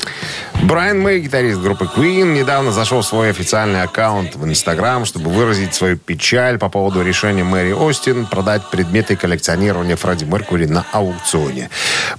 [0.65, 5.75] Брайан Мэй, гитарист группы Queen, недавно зашел в свой официальный аккаунт в Инстаграм, чтобы выразить
[5.75, 11.69] свою печаль по поводу решения Мэри Остин продать предметы коллекционирования Фредди Меркури на аукционе.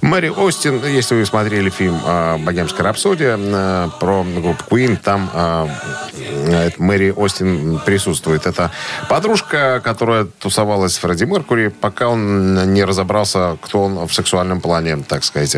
[0.00, 6.70] Мэри Остин, если вы смотрели фильм э, «Богемская рапсодия» э, про группу Queen, там э,
[6.78, 8.46] Мэри Остин присутствует.
[8.46, 8.70] Это
[9.08, 14.98] подружка, которая тусовалась с Фредди Меркури, пока он не разобрался, кто он в сексуальном плане,
[14.98, 15.56] так сказать,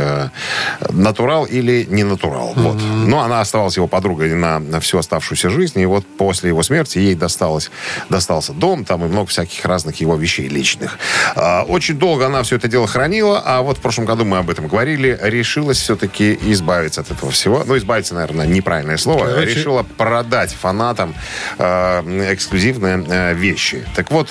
[0.88, 2.54] натурал или не натурал.
[2.56, 2.77] Вот.
[3.06, 5.80] Но она оставалась его подругой на, на всю оставшуюся жизнь.
[5.80, 7.70] И вот после его смерти ей досталось,
[8.08, 10.98] достался дом, там и много всяких разных его вещей личных.
[11.34, 14.50] А, очень долго она все это дело хранила, а вот в прошлом году мы об
[14.50, 17.62] этом говорили, решилась все-таки избавиться от этого всего.
[17.66, 19.26] Ну, избавиться, наверное, неправильное слово.
[19.26, 21.14] Короче- Решила продать фанатам
[21.58, 23.84] э, эксклюзивные э, вещи.
[23.96, 24.28] Так вот,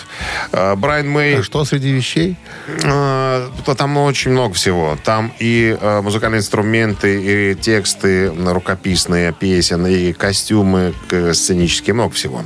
[0.51, 1.39] э, Брайан Мэй...
[1.39, 2.37] А что среди вещей?
[2.83, 4.97] Э, то там очень много всего.
[5.03, 12.43] Там и э, музыкальные инструменты, и тексты рукописные песен, и костюмы к- сценические, много всего.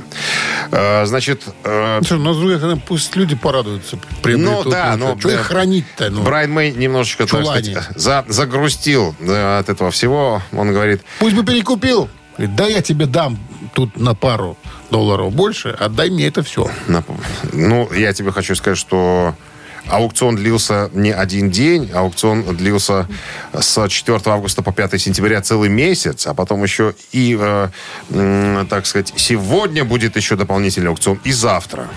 [0.70, 3.98] Э, значит, э, Что, ну, с другой стороны, пусть люди порадуются.
[4.24, 6.10] ну да, но Что их да, хранить-то?
[6.10, 6.22] Ну?
[6.22, 7.72] Брайан Мэй немножечко, так Чулане.
[7.72, 10.42] сказать, за- загрустил да, от этого всего.
[10.52, 12.08] Он говорит, Пусть бы перекупил.
[12.36, 13.38] Говорит, да я тебе дам
[13.74, 14.56] тут на пару
[14.90, 16.70] долларов больше, отдай мне это все.
[17.52, 19.34] ну, я тебе хочу сказать, что
[19.88, 23.06] аукцион длился не один день, аукцион длился
[23.52, 27.68] с 4 августа по 5 сентября целый месяц, а потом еще и, э,
[28.10, 31.88] м, так сказать, сегодня будет еще дополнительный аукцион и завтра.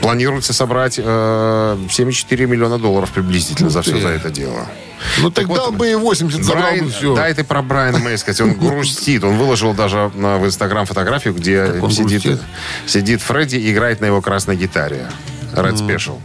[0.00, 1.02] Планируется собрать э,
[1.90, 4.66] 7,4 миллиона долларов приблизительно за все за это дело.
[5.18, 7.14] Ну так, вот, дал бы и 80, забрал Брайан, бы все.
[7.16, 8.40] дай ты про Брайана Мэй сказать.
[8.40, 9.24] Он грустит.
[9.24, 11.80] Он выложил даже на- в Инстаграм фотографию, где сидит,
[12.22, 12.40] грустит?
[12.86, 15.08] сидит Фредди и играет на его красной гитаре.
[15.52, 16.18] Red Special.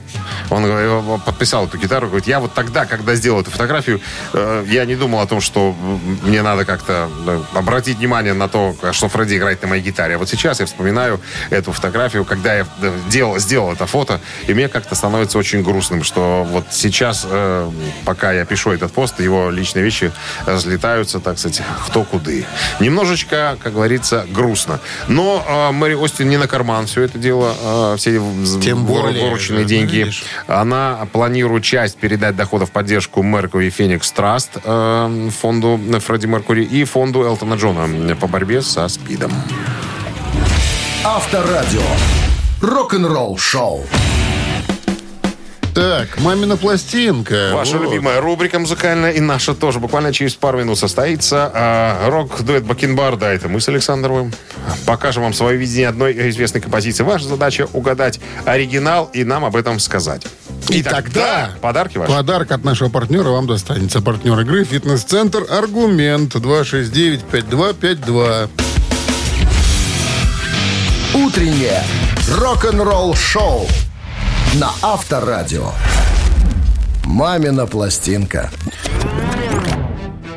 [0.49, 4.01] Он подписал эту гитару, говорит, я вот тогда, когда сделал эту фотографию,
[4.33, 5.75] э, я не думал о том, что
[6.23, 10.15] мне надо как-то э, обратить внимание на то, что Фредди играет на моей гитаре.
[10.15, 11.19] А вот сейчас я вспоминаю
[11.49, 16.03] эту фотографию, когда я э, делал, сделал это фото, и мне как-то становится очень грустным,
[16.03, 17.25] что вот сейчас,
[18.05, 20.11] пока я пишу этот пост, его личные вещи
[20.45, 22.45] разлетаются, так сказать, кто куды.
[22.79, 24.79] Немножечко, как говорится, грустно.
[25.07, 28.21] Но Мэри Остин не на карман все это дело, все
[28.61, 29.95] Тем выру- более, вырученные да, деньги.
[29.97, 30.23] видишь.
[30.47, 36.83] Она планирует часть передать доходов в поддержку Меркури Феникс Траст э, фонду Фредди Меркури и
[36.83, 39.31] фонду Элтона Джона по борьбе со СПИДом.
[41.03, 41.81] Авторадио.
[42.61, 43.85] Рок-н-ролл шоу.
[45.73, 47.49] Так, мамина пластинка.
[47.53, 47.85] Ваша Вот.
[47.85, 51.49] любимая рубрика музыкальная и наша тоже буквально через пару минут состоится.
[51.53, 54.31] А, рок-дуэт Бакенбар, да, это мы с Александровым.
[54.85, 57.03] Покажем вам свое видение одной известной композиции.
[57.03, 60.27] Ваша задача угадать оригинал и нам об этом сказать.
[60.69, 62.11] И тогда подарки ваши.
[62.11, 63.99] Подарок от нашего партнера вам достанется.
[64.01, 68.47] Партнер игры «Фитнес-центр Аргумент» 269-5252.
[71.15, 71.81] Утреннее
[72.29, 73.67] рок-н-ролл шоу
[74.59, 75.71] на Авторадио.
[77.05, 78.51] Мамина пластинка.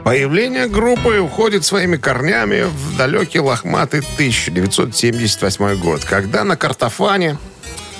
[0.04, 7.36] Появление группы уходит своими корнями в далекий лохматый 1978 год, когда на Картофане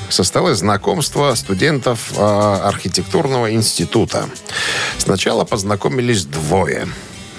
[0.09, 4.27] состоялось знакомство студентов э, архитектурного института.
[4.99, 6.87] Сначала познакомились двое.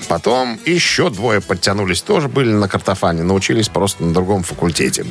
[0.08, 5.06] Потом еще двое подтянулись, тоже были на картофане, научились просто на другом факультете.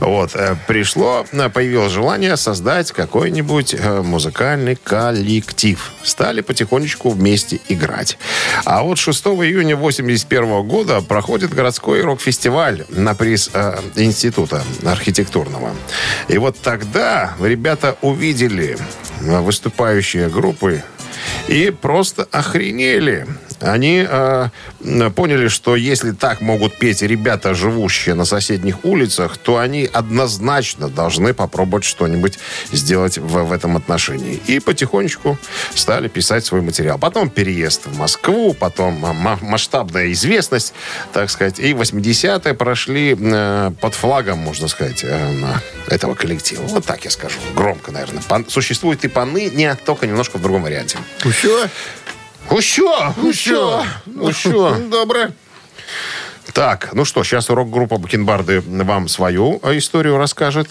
[0.00, 0.34] Вот.
[0.34, 5.92] э, Пришло, э, появилось желание создать какой-нибудь э, музыкальный коллектив.
[6.02, 8.18] Стали потихонечку вместе играть.
[8.64, 15.70] А вот 6 июня 81 года проходит городской рок-фестиваль на приз э, института архитектурного.
[16.28, 18.76] И вот тогда ребята увидели
[19.20, 20.82] выступающие группы
[21.48, 23.26] и просто охренели.
[23.60, 24.48] Они э,
[25.14, 31.32] поняли, что если так могут петь ребята, живущие на соседних улицах, то они однозначно должны
[31.34, 32.38] попробовать что-нибудь
[32.72, 34.34] сделать в, в этом отношении.
[34.46, 35.38] И потихонечку
[35.74, 36.98] стали писать свой материал.
[36.98, 40.74] Потом переезд в Москву, потом ма- ма- масштабная известность,
[41.12, 41.58] так сказать.
[41.58, 45.32] И 80-е прошли э, под флагом, можно сказать, э,
[45.88, 46.62] этого коллектива.
[46.62, 47.38] Вот так я скажу.
[47.54, 48.22] Громко, наверное.
[48.28, 50.98] Пан- существует и поныне, только немножко в другом варианте.
[51.24, 51.68] Еще?
[52.50, 53.14] Еще!
[53.22, 53.84] Еще!
[54.06, 54.88] Еще!
[54.88, 55.28] Добро.
[56.52, 60.68] Так, ну что, сейчас рок-группа Бакенбарды вам свою историю расскажет.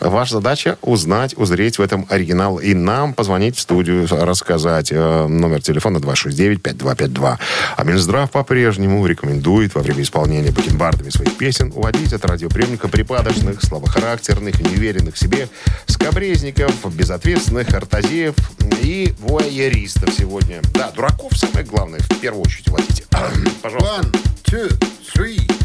[0.00, 4.92] Ваша задача узнать, узреть в этом оригинал и нам позвонить в студию, рассказать.
[4.92, 7.38] Э, Номер телефона 269-5252.
[7.76, 14.60] А Минздрав по-прежнему рекомендует во время исполнения Бакенбардами своих песен уводить от радиоприемника припадочных, слабохарактерных,
[14.60, 15.48] неуверенных себе,
[15.86, 18.34] скобрезников, безответственных, артазеев
[18.82, 20.60] и вояеристов сегодня.
[20.74, 23.04] Да, дураков самое главное в первую очередь уводите.
[23.62, 23.88] Пожалуйста.
[24.00, 24.68] One, two,
[25.14, 25.57] three.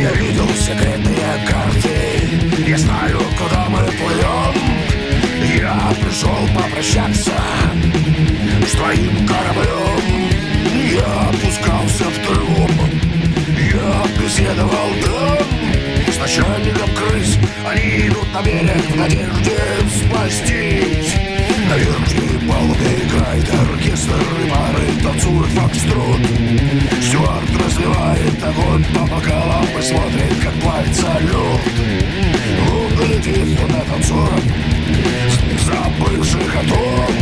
[0.00, 4.54] Я видел секретные карты Я знаю, куда мы плывем.
[5.56, 7.32] Я пришел попрощаться
[8.66, 10.30] С твоим кораблем
[10.90, 12.70] Я опускался в трюм
[13.58, 15.46] Я беседовал там.
[16.12, 17.38] С начальником крыс.
[17.66, 21.31] Они идут на берег в надежде спастись
[21.68, 26.20] На верхней палубе играет оркестр И пары танцуют фокстрот.
[27.02, 31.60] Стюарт разливает огонь по бокалам И смотрит, как плавится лед.
[32.70, 34.42] Он глядит на танцоров
[35.64, 37.14] Забывших о том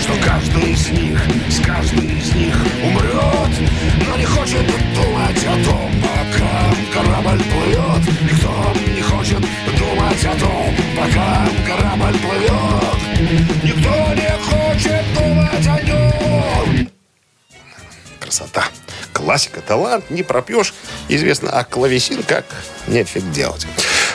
[0.00, 3.70] Что каждый из них С каждой из них умрет.
[4.08, 8.20] Но не хочет думать о том Пока корабль плывет.
[8.22, 8.52] Никто
[8.96, 12.79] не хочет думать о том Пока корабль плывет
[13.20, 16.88] Никто не хочет думать о нем
[18.18, 18.64] Красота.
[19.12, 20.72] Классика, талант, не пропьешь.
[21.08, 22.46] Известно, а клавесин как
[22.86, 23.66] нефиг делать.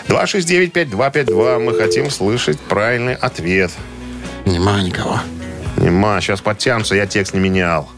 [0.08, 1.60] 269-5252.
[1.60, 3.72] Мы хотим слышать правильный ответ.
[4.45, 5.20] Нема никого.
[5.78, 7.89] Нема, сейчас подтянутся, я текст не менял.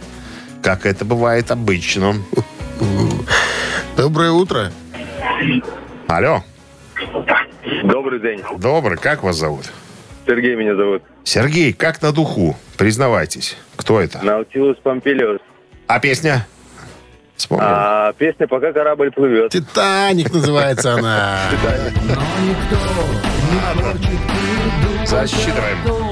[0.61, 2.15] Как это бывает обычно.
[3.95, 4.71] Доброе утро.
[6.07, 6.43] Алло,
[7.83, 8.41] Добрый день.
[8.57, 9.65] добрый, как вас зовут?
[10.27, 11.03] Сергей меня зовут.
[11.23, 12.57] Сергей, как на духу?
[12.77, 14.19] Признавайтесь, кто это?
[14.23, 15.39] Наутилус Помпилиус.
[15.87, 16.45] А песня?
[17.37, 17.65] Вспомнил?
[17.67, 19.51] А песня «Пока корабль плывет».
[19.51, 21.49] Титаник называется она.
[25.05, 26.06] Засчитываем.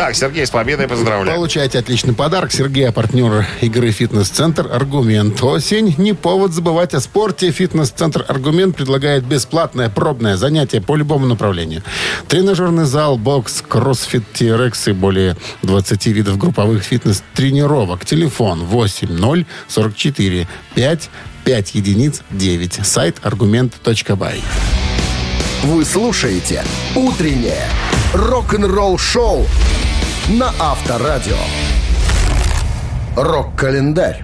[0.00, 1.36] Так, Сергей, с победой поздравляю.
[1.36, 2.52] Получайте отличный подарок.
[2.52, 5.42] Сергей, а партнер игры «Фитнес-центр Аргумент».
[5.42, 7.50] Осень– не повод забывать о спорте.
[7.50, 11.82] «Фитнес-центр Аргумент» предлагает бесплатное пробное занятие по любому направлению.
[12.28, 18.06] Тренажерный зал, бокс, кроссфит, TRX и более 20 видов групповых фитнес-тренировок.
[18.06, 21.10] Телефон 80 44 5
[21.44, 22.86] 5 единиц 9.
[22.86, 24.40] Сайт аргумент.бай.
[25.62, 26.64] Вы слушаете
[26.96, 27.68] «Утреннее
[28.14, 29.46] рок-н-ролл-шоу»
[30.30, 31.36] на Авторадио.
[33.16, 34.22] Рок-календарь.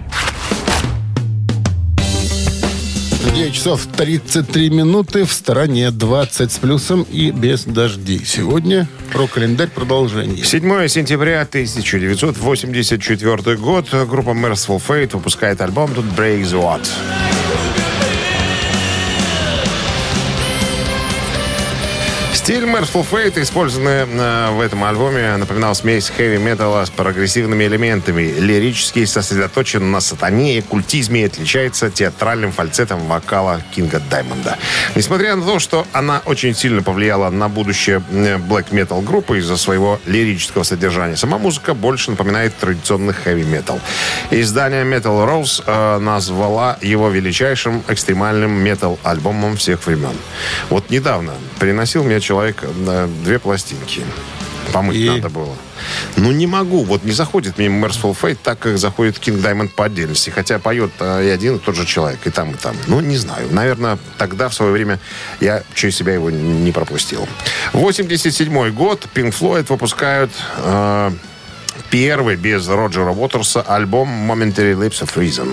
[3.35, 5.25] 9 часов 33 минуты.
[5.25, 8.23] В стороне 20 с плюсом и без дождей.
[8.25, 10.45] Сегодня рок-календарь продолжение.
[10.45, 13.89] 7 сентября 1984 год.
[13.91, 16.87] Группа Merciful Fate выпускает альбом «Тут Break the What».
[22.47, 28.21] Стиль Merciful Fate, использованный э, в этом альбоме, напоминал смесь хэви-металла с прогрессивными элементами.
[28.21, 34.57] Лирически сосредоточен на сатане и культизме и отличается театральным фальцетом вокала Кинга Даймонда.
[34.95, 39.57] Несмотря на то, что она очень сильно повлияла на будущее э, black metal группы из-за
[39.57, 43.81] своего лирического содержания, сама музыка больше напоминает традиционный хэви-метал.
[44.31, 50.15] Издание Metal Rose э, назвала его величайшим экстремальным метал-альбомом всех времен.
[50.69, 54.03] Вот недавно приносил мне человек э, две пластинки.
[54.73, 55.09] Помыть И?
[55.09, 55.55] надо было.
[56.15, 56.83] Ну, не могу.
[56.83, 60.29] Вот не заходит мимо Merciful Fate так, как заходит King Diamond по отдельности.
[60.29, 62.75] Хотя поет э, и один и тот же человек, и там, и там.
[62.87, 63.47] Ну, не знаю.
[63.51, 64.99] Наверное, тогда, в свое время,
[65.39, 67.27] я через себя его не пропустил.
[67.73, 69.07] 87 год.
[69.13, 71.11] Pink Floyd выпускают э,
[71.89, 75.47] первый без Роджера Уотерса альбом Momentary Lips of Reason.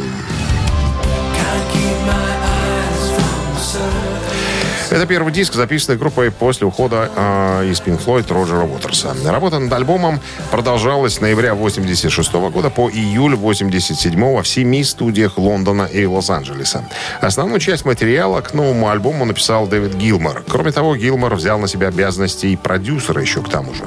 [4.95, 9.12] Это первый диск, записанный группой после ухода э, из Pink Floyd Роджера Уотерса.
[9.26, 10.20] Работа над альбомом
[10.53, 16.88] продолжалась с ноября 86 года по июль 87 в семи студиях Лондона и Лос-Анджелеса.
[17.20, 20.45] Основную часть материала к новому альбому написал Дэвид Гилмор.
[20.49, 23.82] Кроме того, Гилмор взял на себя обязанности и продюсера еще к тому же.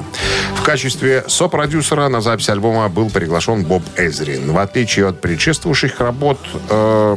[0.56, 4.52] В качестве сопродюсера на запись альбома был приглашен Боб Эзрин.
[4.52, 6.38] В отличие от предшествующих работ...
[6.68, 7.16] Э,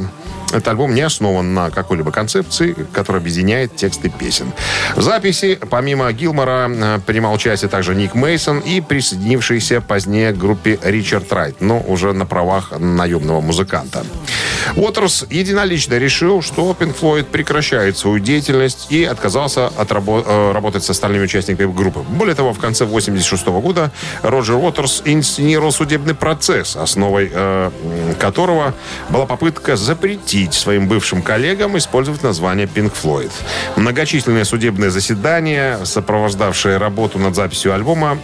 [0.51, 4.51] этот альбом не основан на какой-либо концепции, которая объединяет тексты песен.
[4.95, 10.79] В записи, помимо Гилмора, э, принимал участие также Ник Мейсон и присоединившийся позднее к группе
[10.83, 14.05] Ричард Райт, но уже на правах наемного музыканта.
[14.75, 20.83] Уотерс единолично решил, что Pink Floyd прекращает свою деятельность и отказался от рабо- э, работать
[20.83, 22.01] с остальными участниками группы.
[22.01, 23.91] Более того, в конце 86 года
[24.21, 27.71] Роджер Уотерс инсценировал судебный процесс, основой э,
[28.19, 28.73] которого
[29.09, 33.31] была попытка запретить своим бывшим коллегам использовать название Pink Floyd.
[33.75, 38.17] Многочисленные судебные заседания, сопровождавшие работу над записью альбома,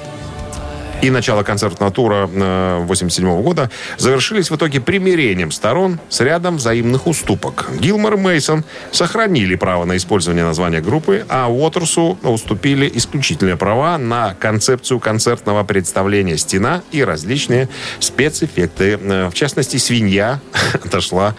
[1.02, 7.70] и начало концертного тура 1987 года завершились в итоге примирением сторон с рядом взаимных уступок.
[7.80, 14.34] Гилмор и Мейсон сохранили право на использование названия группы, а Уотерсу уступили исключительные права на
[14.34, 17.70] концепцию концертного представления «Стена» и различные
[18.00, 19.00] спецэффекты.
[19.02, 20.40] Э, В частности, «Свинья»
[20.74, 21.36] отошла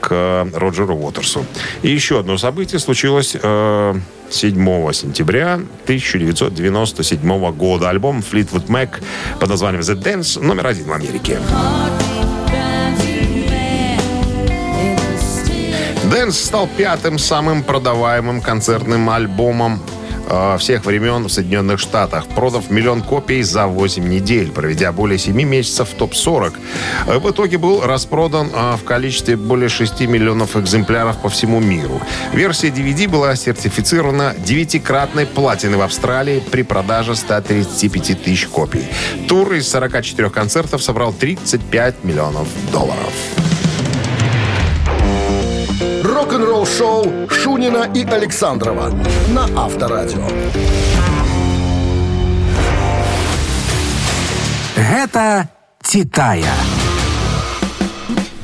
[0.00, 1.44] к Роджеру Уотерсу.
[1.82, 3.94] И еще одно событие случилось э,
[4.30, 7.90] 7 сентября 1997 года.
[7.90, 9.02] Альбом Fleetwood Mac
[9.40, 11.38] под названием The Dance номер один в Америке.
[16.10, 19.80] Dance стал пятым самым продаваемым концертным альбомом
[20.58, 25.88] всех времен в Соединенных Штатах, продав миллион копий за 8 недель, проведя более 7 месяцев
[25.88, 26.54] в топ-40.
[27.06, 32.00] Э, В итоге был распродан э, в количестве более 6 миллионов экземпляров по всему миру.
[32.32, 38.84] Версия DVD была сертифицирована девятикратной платиной в Австралии при продаже 135 тысяч копий.
[39.28, 43.12] Тур из 44 концертов собрал 35 миллионов долларов.
[46.28, 48.90] Рок-н-ролл-шоу Шунина и Александрова
[49.30, 50.26] на Авторадио.
[54.76, 55.48] Гэта
[55.82, 56.52] Титая.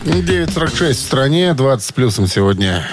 [0.04, 2.86] 9.46 в стране, 20 с плюсом сегодня.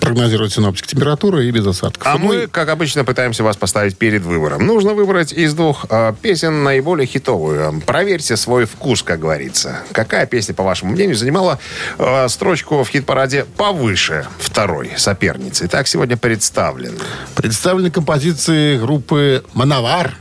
[0.00, 2.04] Прогнозируют синоптик температуры и без осадков.
[2.04, 4.66] А Ну, мы, как обычно, пытаемся вас поставить перед выбором.
[4.66, 7.80] Нужно выбрать из двух э, песен наиболее хитовую.
[7.86, 9.82] Проверьте свой вкус, как говорится.
[9.92, 11.60] Какая песня, по вашему мнению, занимала
[11.98, 15.66] э, строчку в хит-параде повыше второй соперницы?
[15.66, 16.98] Итак, сегодня представлен
[17.36, 20.16] Представлены композиции группы «Мановар».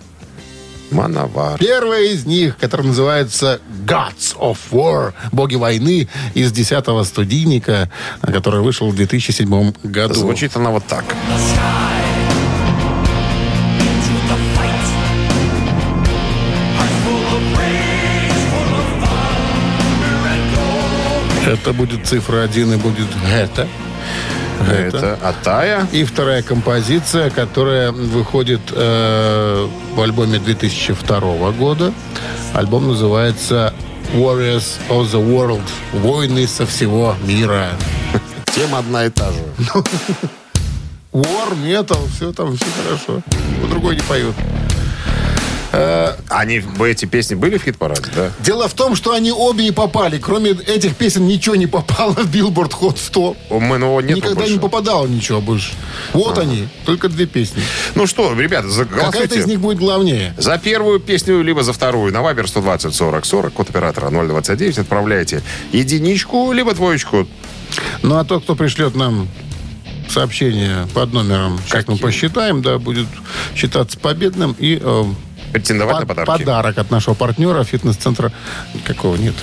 [0.92, 1.60] Мановар.
[1.60, 7.90] Первая из них, которая называется Gods of War, боги войны, из 10-го студийника,
[8.22, 10.14] который вышел в 2007 году.
[10.14, 11.04] Звучит она вот так.
[21.48, 23.68] Это будет цифра 1 и будет это.
[24.70, 25.88] Это Атая.
[25.92, 31.94] И вторая композиция, которая выходит э, в альбоме 2002 года.
[32.54, 33.74] Альбом называется
[34.14, 35.64] Warriors of the World.
[35.94, 37.70] Войны со всего мира.
[38.56, 39.40] Тема одна и та же.
[41.12, 43.22] War, metal, все там, все хорошо.
[43.62, 44.36] По другой не поют.
[46.30, 48.32] Они, эти песни были в хит-параде, да?
[48.40, 50.18] Дело в том, что они обе и попали.
[50.20, 53.38] Кроме этих песен ничего не попало в Billboard Hot 100.
[53.50, 54.54] У него нет Никогда больше.
[54.54, 55.74] не попадало ничего больше.
[56.14, 57.62] Вот они, только две песни.
[57.96, 59.40] Ну что, ребята, Какая-то заголосуйте.
[59.40, 60.34] из них будет главнее.
[60.38, 62.12] За первую песню, либо за вторую.
[62.14, 67.28] На Вайбер 120 40 40, код оператора 029, отправляйте единичку, либо двоечку.
[68.02, 69.28] Ну, а тот, кто пришлет нам
[70.10, 73.08] сообщение под номером, как мы посчитаем, да, будет
[73.56, 75.04] считаться победным и э,
[75.56, 76.44] Претендовать на под- подарки.
[76.44, 78.34] подарок от нашего партнера фитнес-центра.
[78.84, 79.34] Какого нет?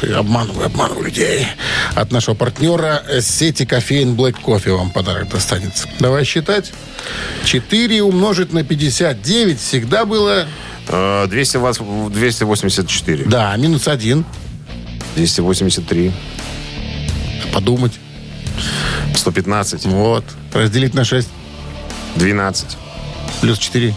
[0.00, 1.46] Ты обманывай, обманывай людей.
[1.94, 5.88] От нашего партнера э, сети кофеин Black Coffee вам подарок достанется.
[6.00, 6.72] Давай считать.
[7.44, 10.46] 4 умножить на 59 всегда было...
[10.88, 13.24] Э, 220 284.
[13.26, 14.24] Да, минус 1.
[15.14, 16.12] 283.
[17.52, 17.92] Подумать.
[19.14, 19.86] 115.
[19.86, 20.24] Вот.
[20.52, 21.28] Разделить на 6.
[22.16, 22.76] 12.
[23.40, 23.94] Плюс 4.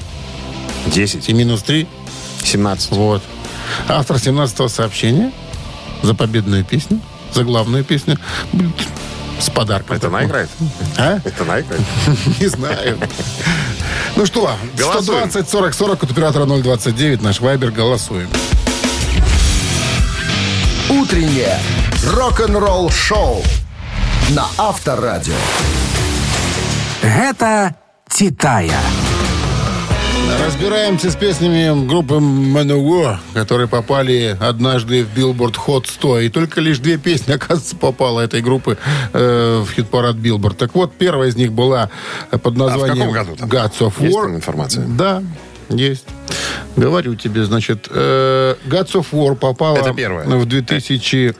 [0.85, 1.29] 10.
[1.29, 1.87] И минус 3.
[2.43, 2.91] 17.
[2.91, 3.23] Вот.
[3.87, 5.31] Автор 17-го сообщения
[6.01, 6.99] за победную песню,
[7.33, 8.17] за главную песню,
[9.39, 9.97] с подарком.
[9.97, 10.49] Это она играет?
[10.97, 11.19] А?
[11.23, 11.81] Это она играет?
[12.39, 12.97] Не знаю.
[14.15, 15.29] Ну что, Голосуем.
[15.29, 18.29] 120 40 40 от оператора 029, наш вайбер, голосуем.
[20.89, 21.59] Утреннее
[22.05, 23.43] рок-н-ролл-шоу
[24.29, 25.33] на Авторадио.
[27.01, 27.75] Гэта
[28.09, 28.79] Титая.
[30.45, 36.19] Разбираемся с песнями группы Manowar, которые попали однажды в Billboard Hot 100.
[36.21, 38.77] И только лишь две песни, оказывается, попало этой группы
[39.13, 40.55] э, в хит-парад Billboard.
[40.55, 41.89] Так вот, первая из них была
[42.29, 43.49] под названием А году там?
[43.49, 44.23] Gods of Есть War.
[44.23, 44.85] там информация?
[44.87, 45.23] Да,
[45.69, 46.05] есть.
[46.75, 50.25] Говорю тебе, значит, э, Gods of War попала Это первая.
[50.27, 51.33] в 2007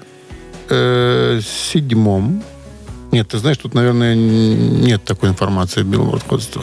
[3.11, 5.81] нет, ты знаешь, тут, наверное, нет такой информации
[6.41, 6.61] 100.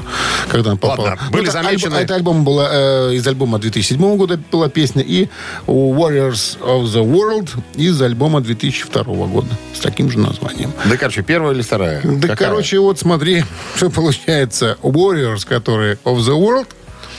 [0.51, 1.07] Когда она попала.
[1.09, 5.03] Ладно, были это, замечены- альбом, это альбом была, э, из альбома 2007 года была песня,
[5.03, 5.29] и
[5.67, 10.73] Warriors of the World из альбома 2002 года с таким же названием.
[10.85, 12.01] Да, короче, первая или вторая?
[12.05, 12.49] Да, Какая?
[12.51, 13.45] короче, вот смотри,
[13.77, 14.77] что получается.
[14.83, 16.69] Warriors, которые of the World,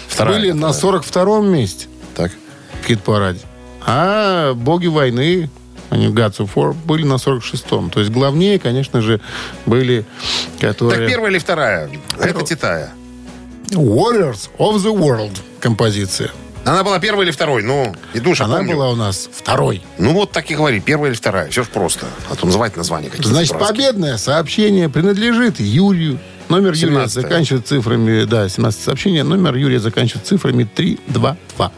[0.08, 1.02] Вторая, были на вторая.
[1.02, 2.32] 42-м месте Так.
[2.82, 3.40] в хит-параде.
[3.88, 5.50] А боги войны,
[5.90, 7.90] они Gods of War, были на 46-м.
[7.90, 9.22] То есть главнее, конечно же,
[9.66, 10.06] были,
[10.60, 11.00] которые...
[11.00, 11.90] Так первая или вторая?
[12.20, 12.92] Это Титая.
[13.72, 16.32] Warriors of the World композиция.
[16.64, 17.62] Она была первой или второй?
[17.62, 18.74] Ну, и душа Она помню.
[18.76, 19.84] была у нас второй.
[20.00, 20.80] Ну, вот так и говори.
[20.80, 21.50] Первая или вторая.
[21.52, 22.08] Все ж просто.
[22.32, 23.86] А то называть название какие-то Значит, дурацкие.
[23.88, 26.20] победное сообщение принадлежит Юрию.
[26.50, 27.08] Номер Юрия 17-е.
[27.08, 28.26] заканчивает цифрами...
[28.26, 29.24] Да, 17 сообщение.
[29.24, 31.72] Номер Юрия заканчивает цифрами 322.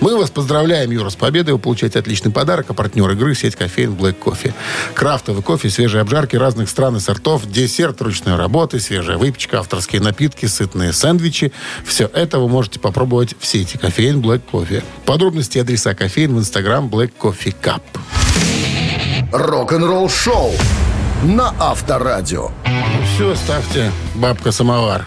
[0.00, 1.54] Мы вас поздравляем, Юра, с победой.
[1.54, 2.66] Вы получаете отличный подарок.
[2.68, 4.52] А партнер игры– сеть кофеин Black Coffee.
[4.94, 10.46] Крафтовый кофе, свежие обжарки разных стран и сортов, десерт ручной работы, свежая выпечка, авторские напитки,
[10.46, 11.52] сытные сэндвичи.
[11.84, 14.82] Все это вы можете попробовать в сети кофеин Black Coffee.
[15.04, 17.82] Подробности и адреса кофеин в инстаграм Black Coffee Cup.
[19.32, 20.52] Рок-н-ролл-шоу
[21.24, 22.50] на Авторадио.
[23.14, 25.06] Все, ставьте бабка-самовар.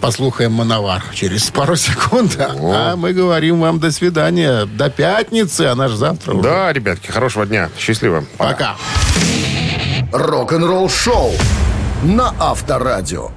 [0.00, 2.38] послухаем Мановар через пару секунд.
[2.38, 4.64] А мы говорим вам до свидания.
[4.64, 6.42] До пятницы, а наш завтра уже.
[6.42, 7.68] Да, ребятки, хорошего дня.
[7.78, 8.24] Счастливо.
[8.38, 8.76] Пока.
[10.12, 11.32] Рок-н-ролл шоу
[12.02, 13.30] на Авторадио.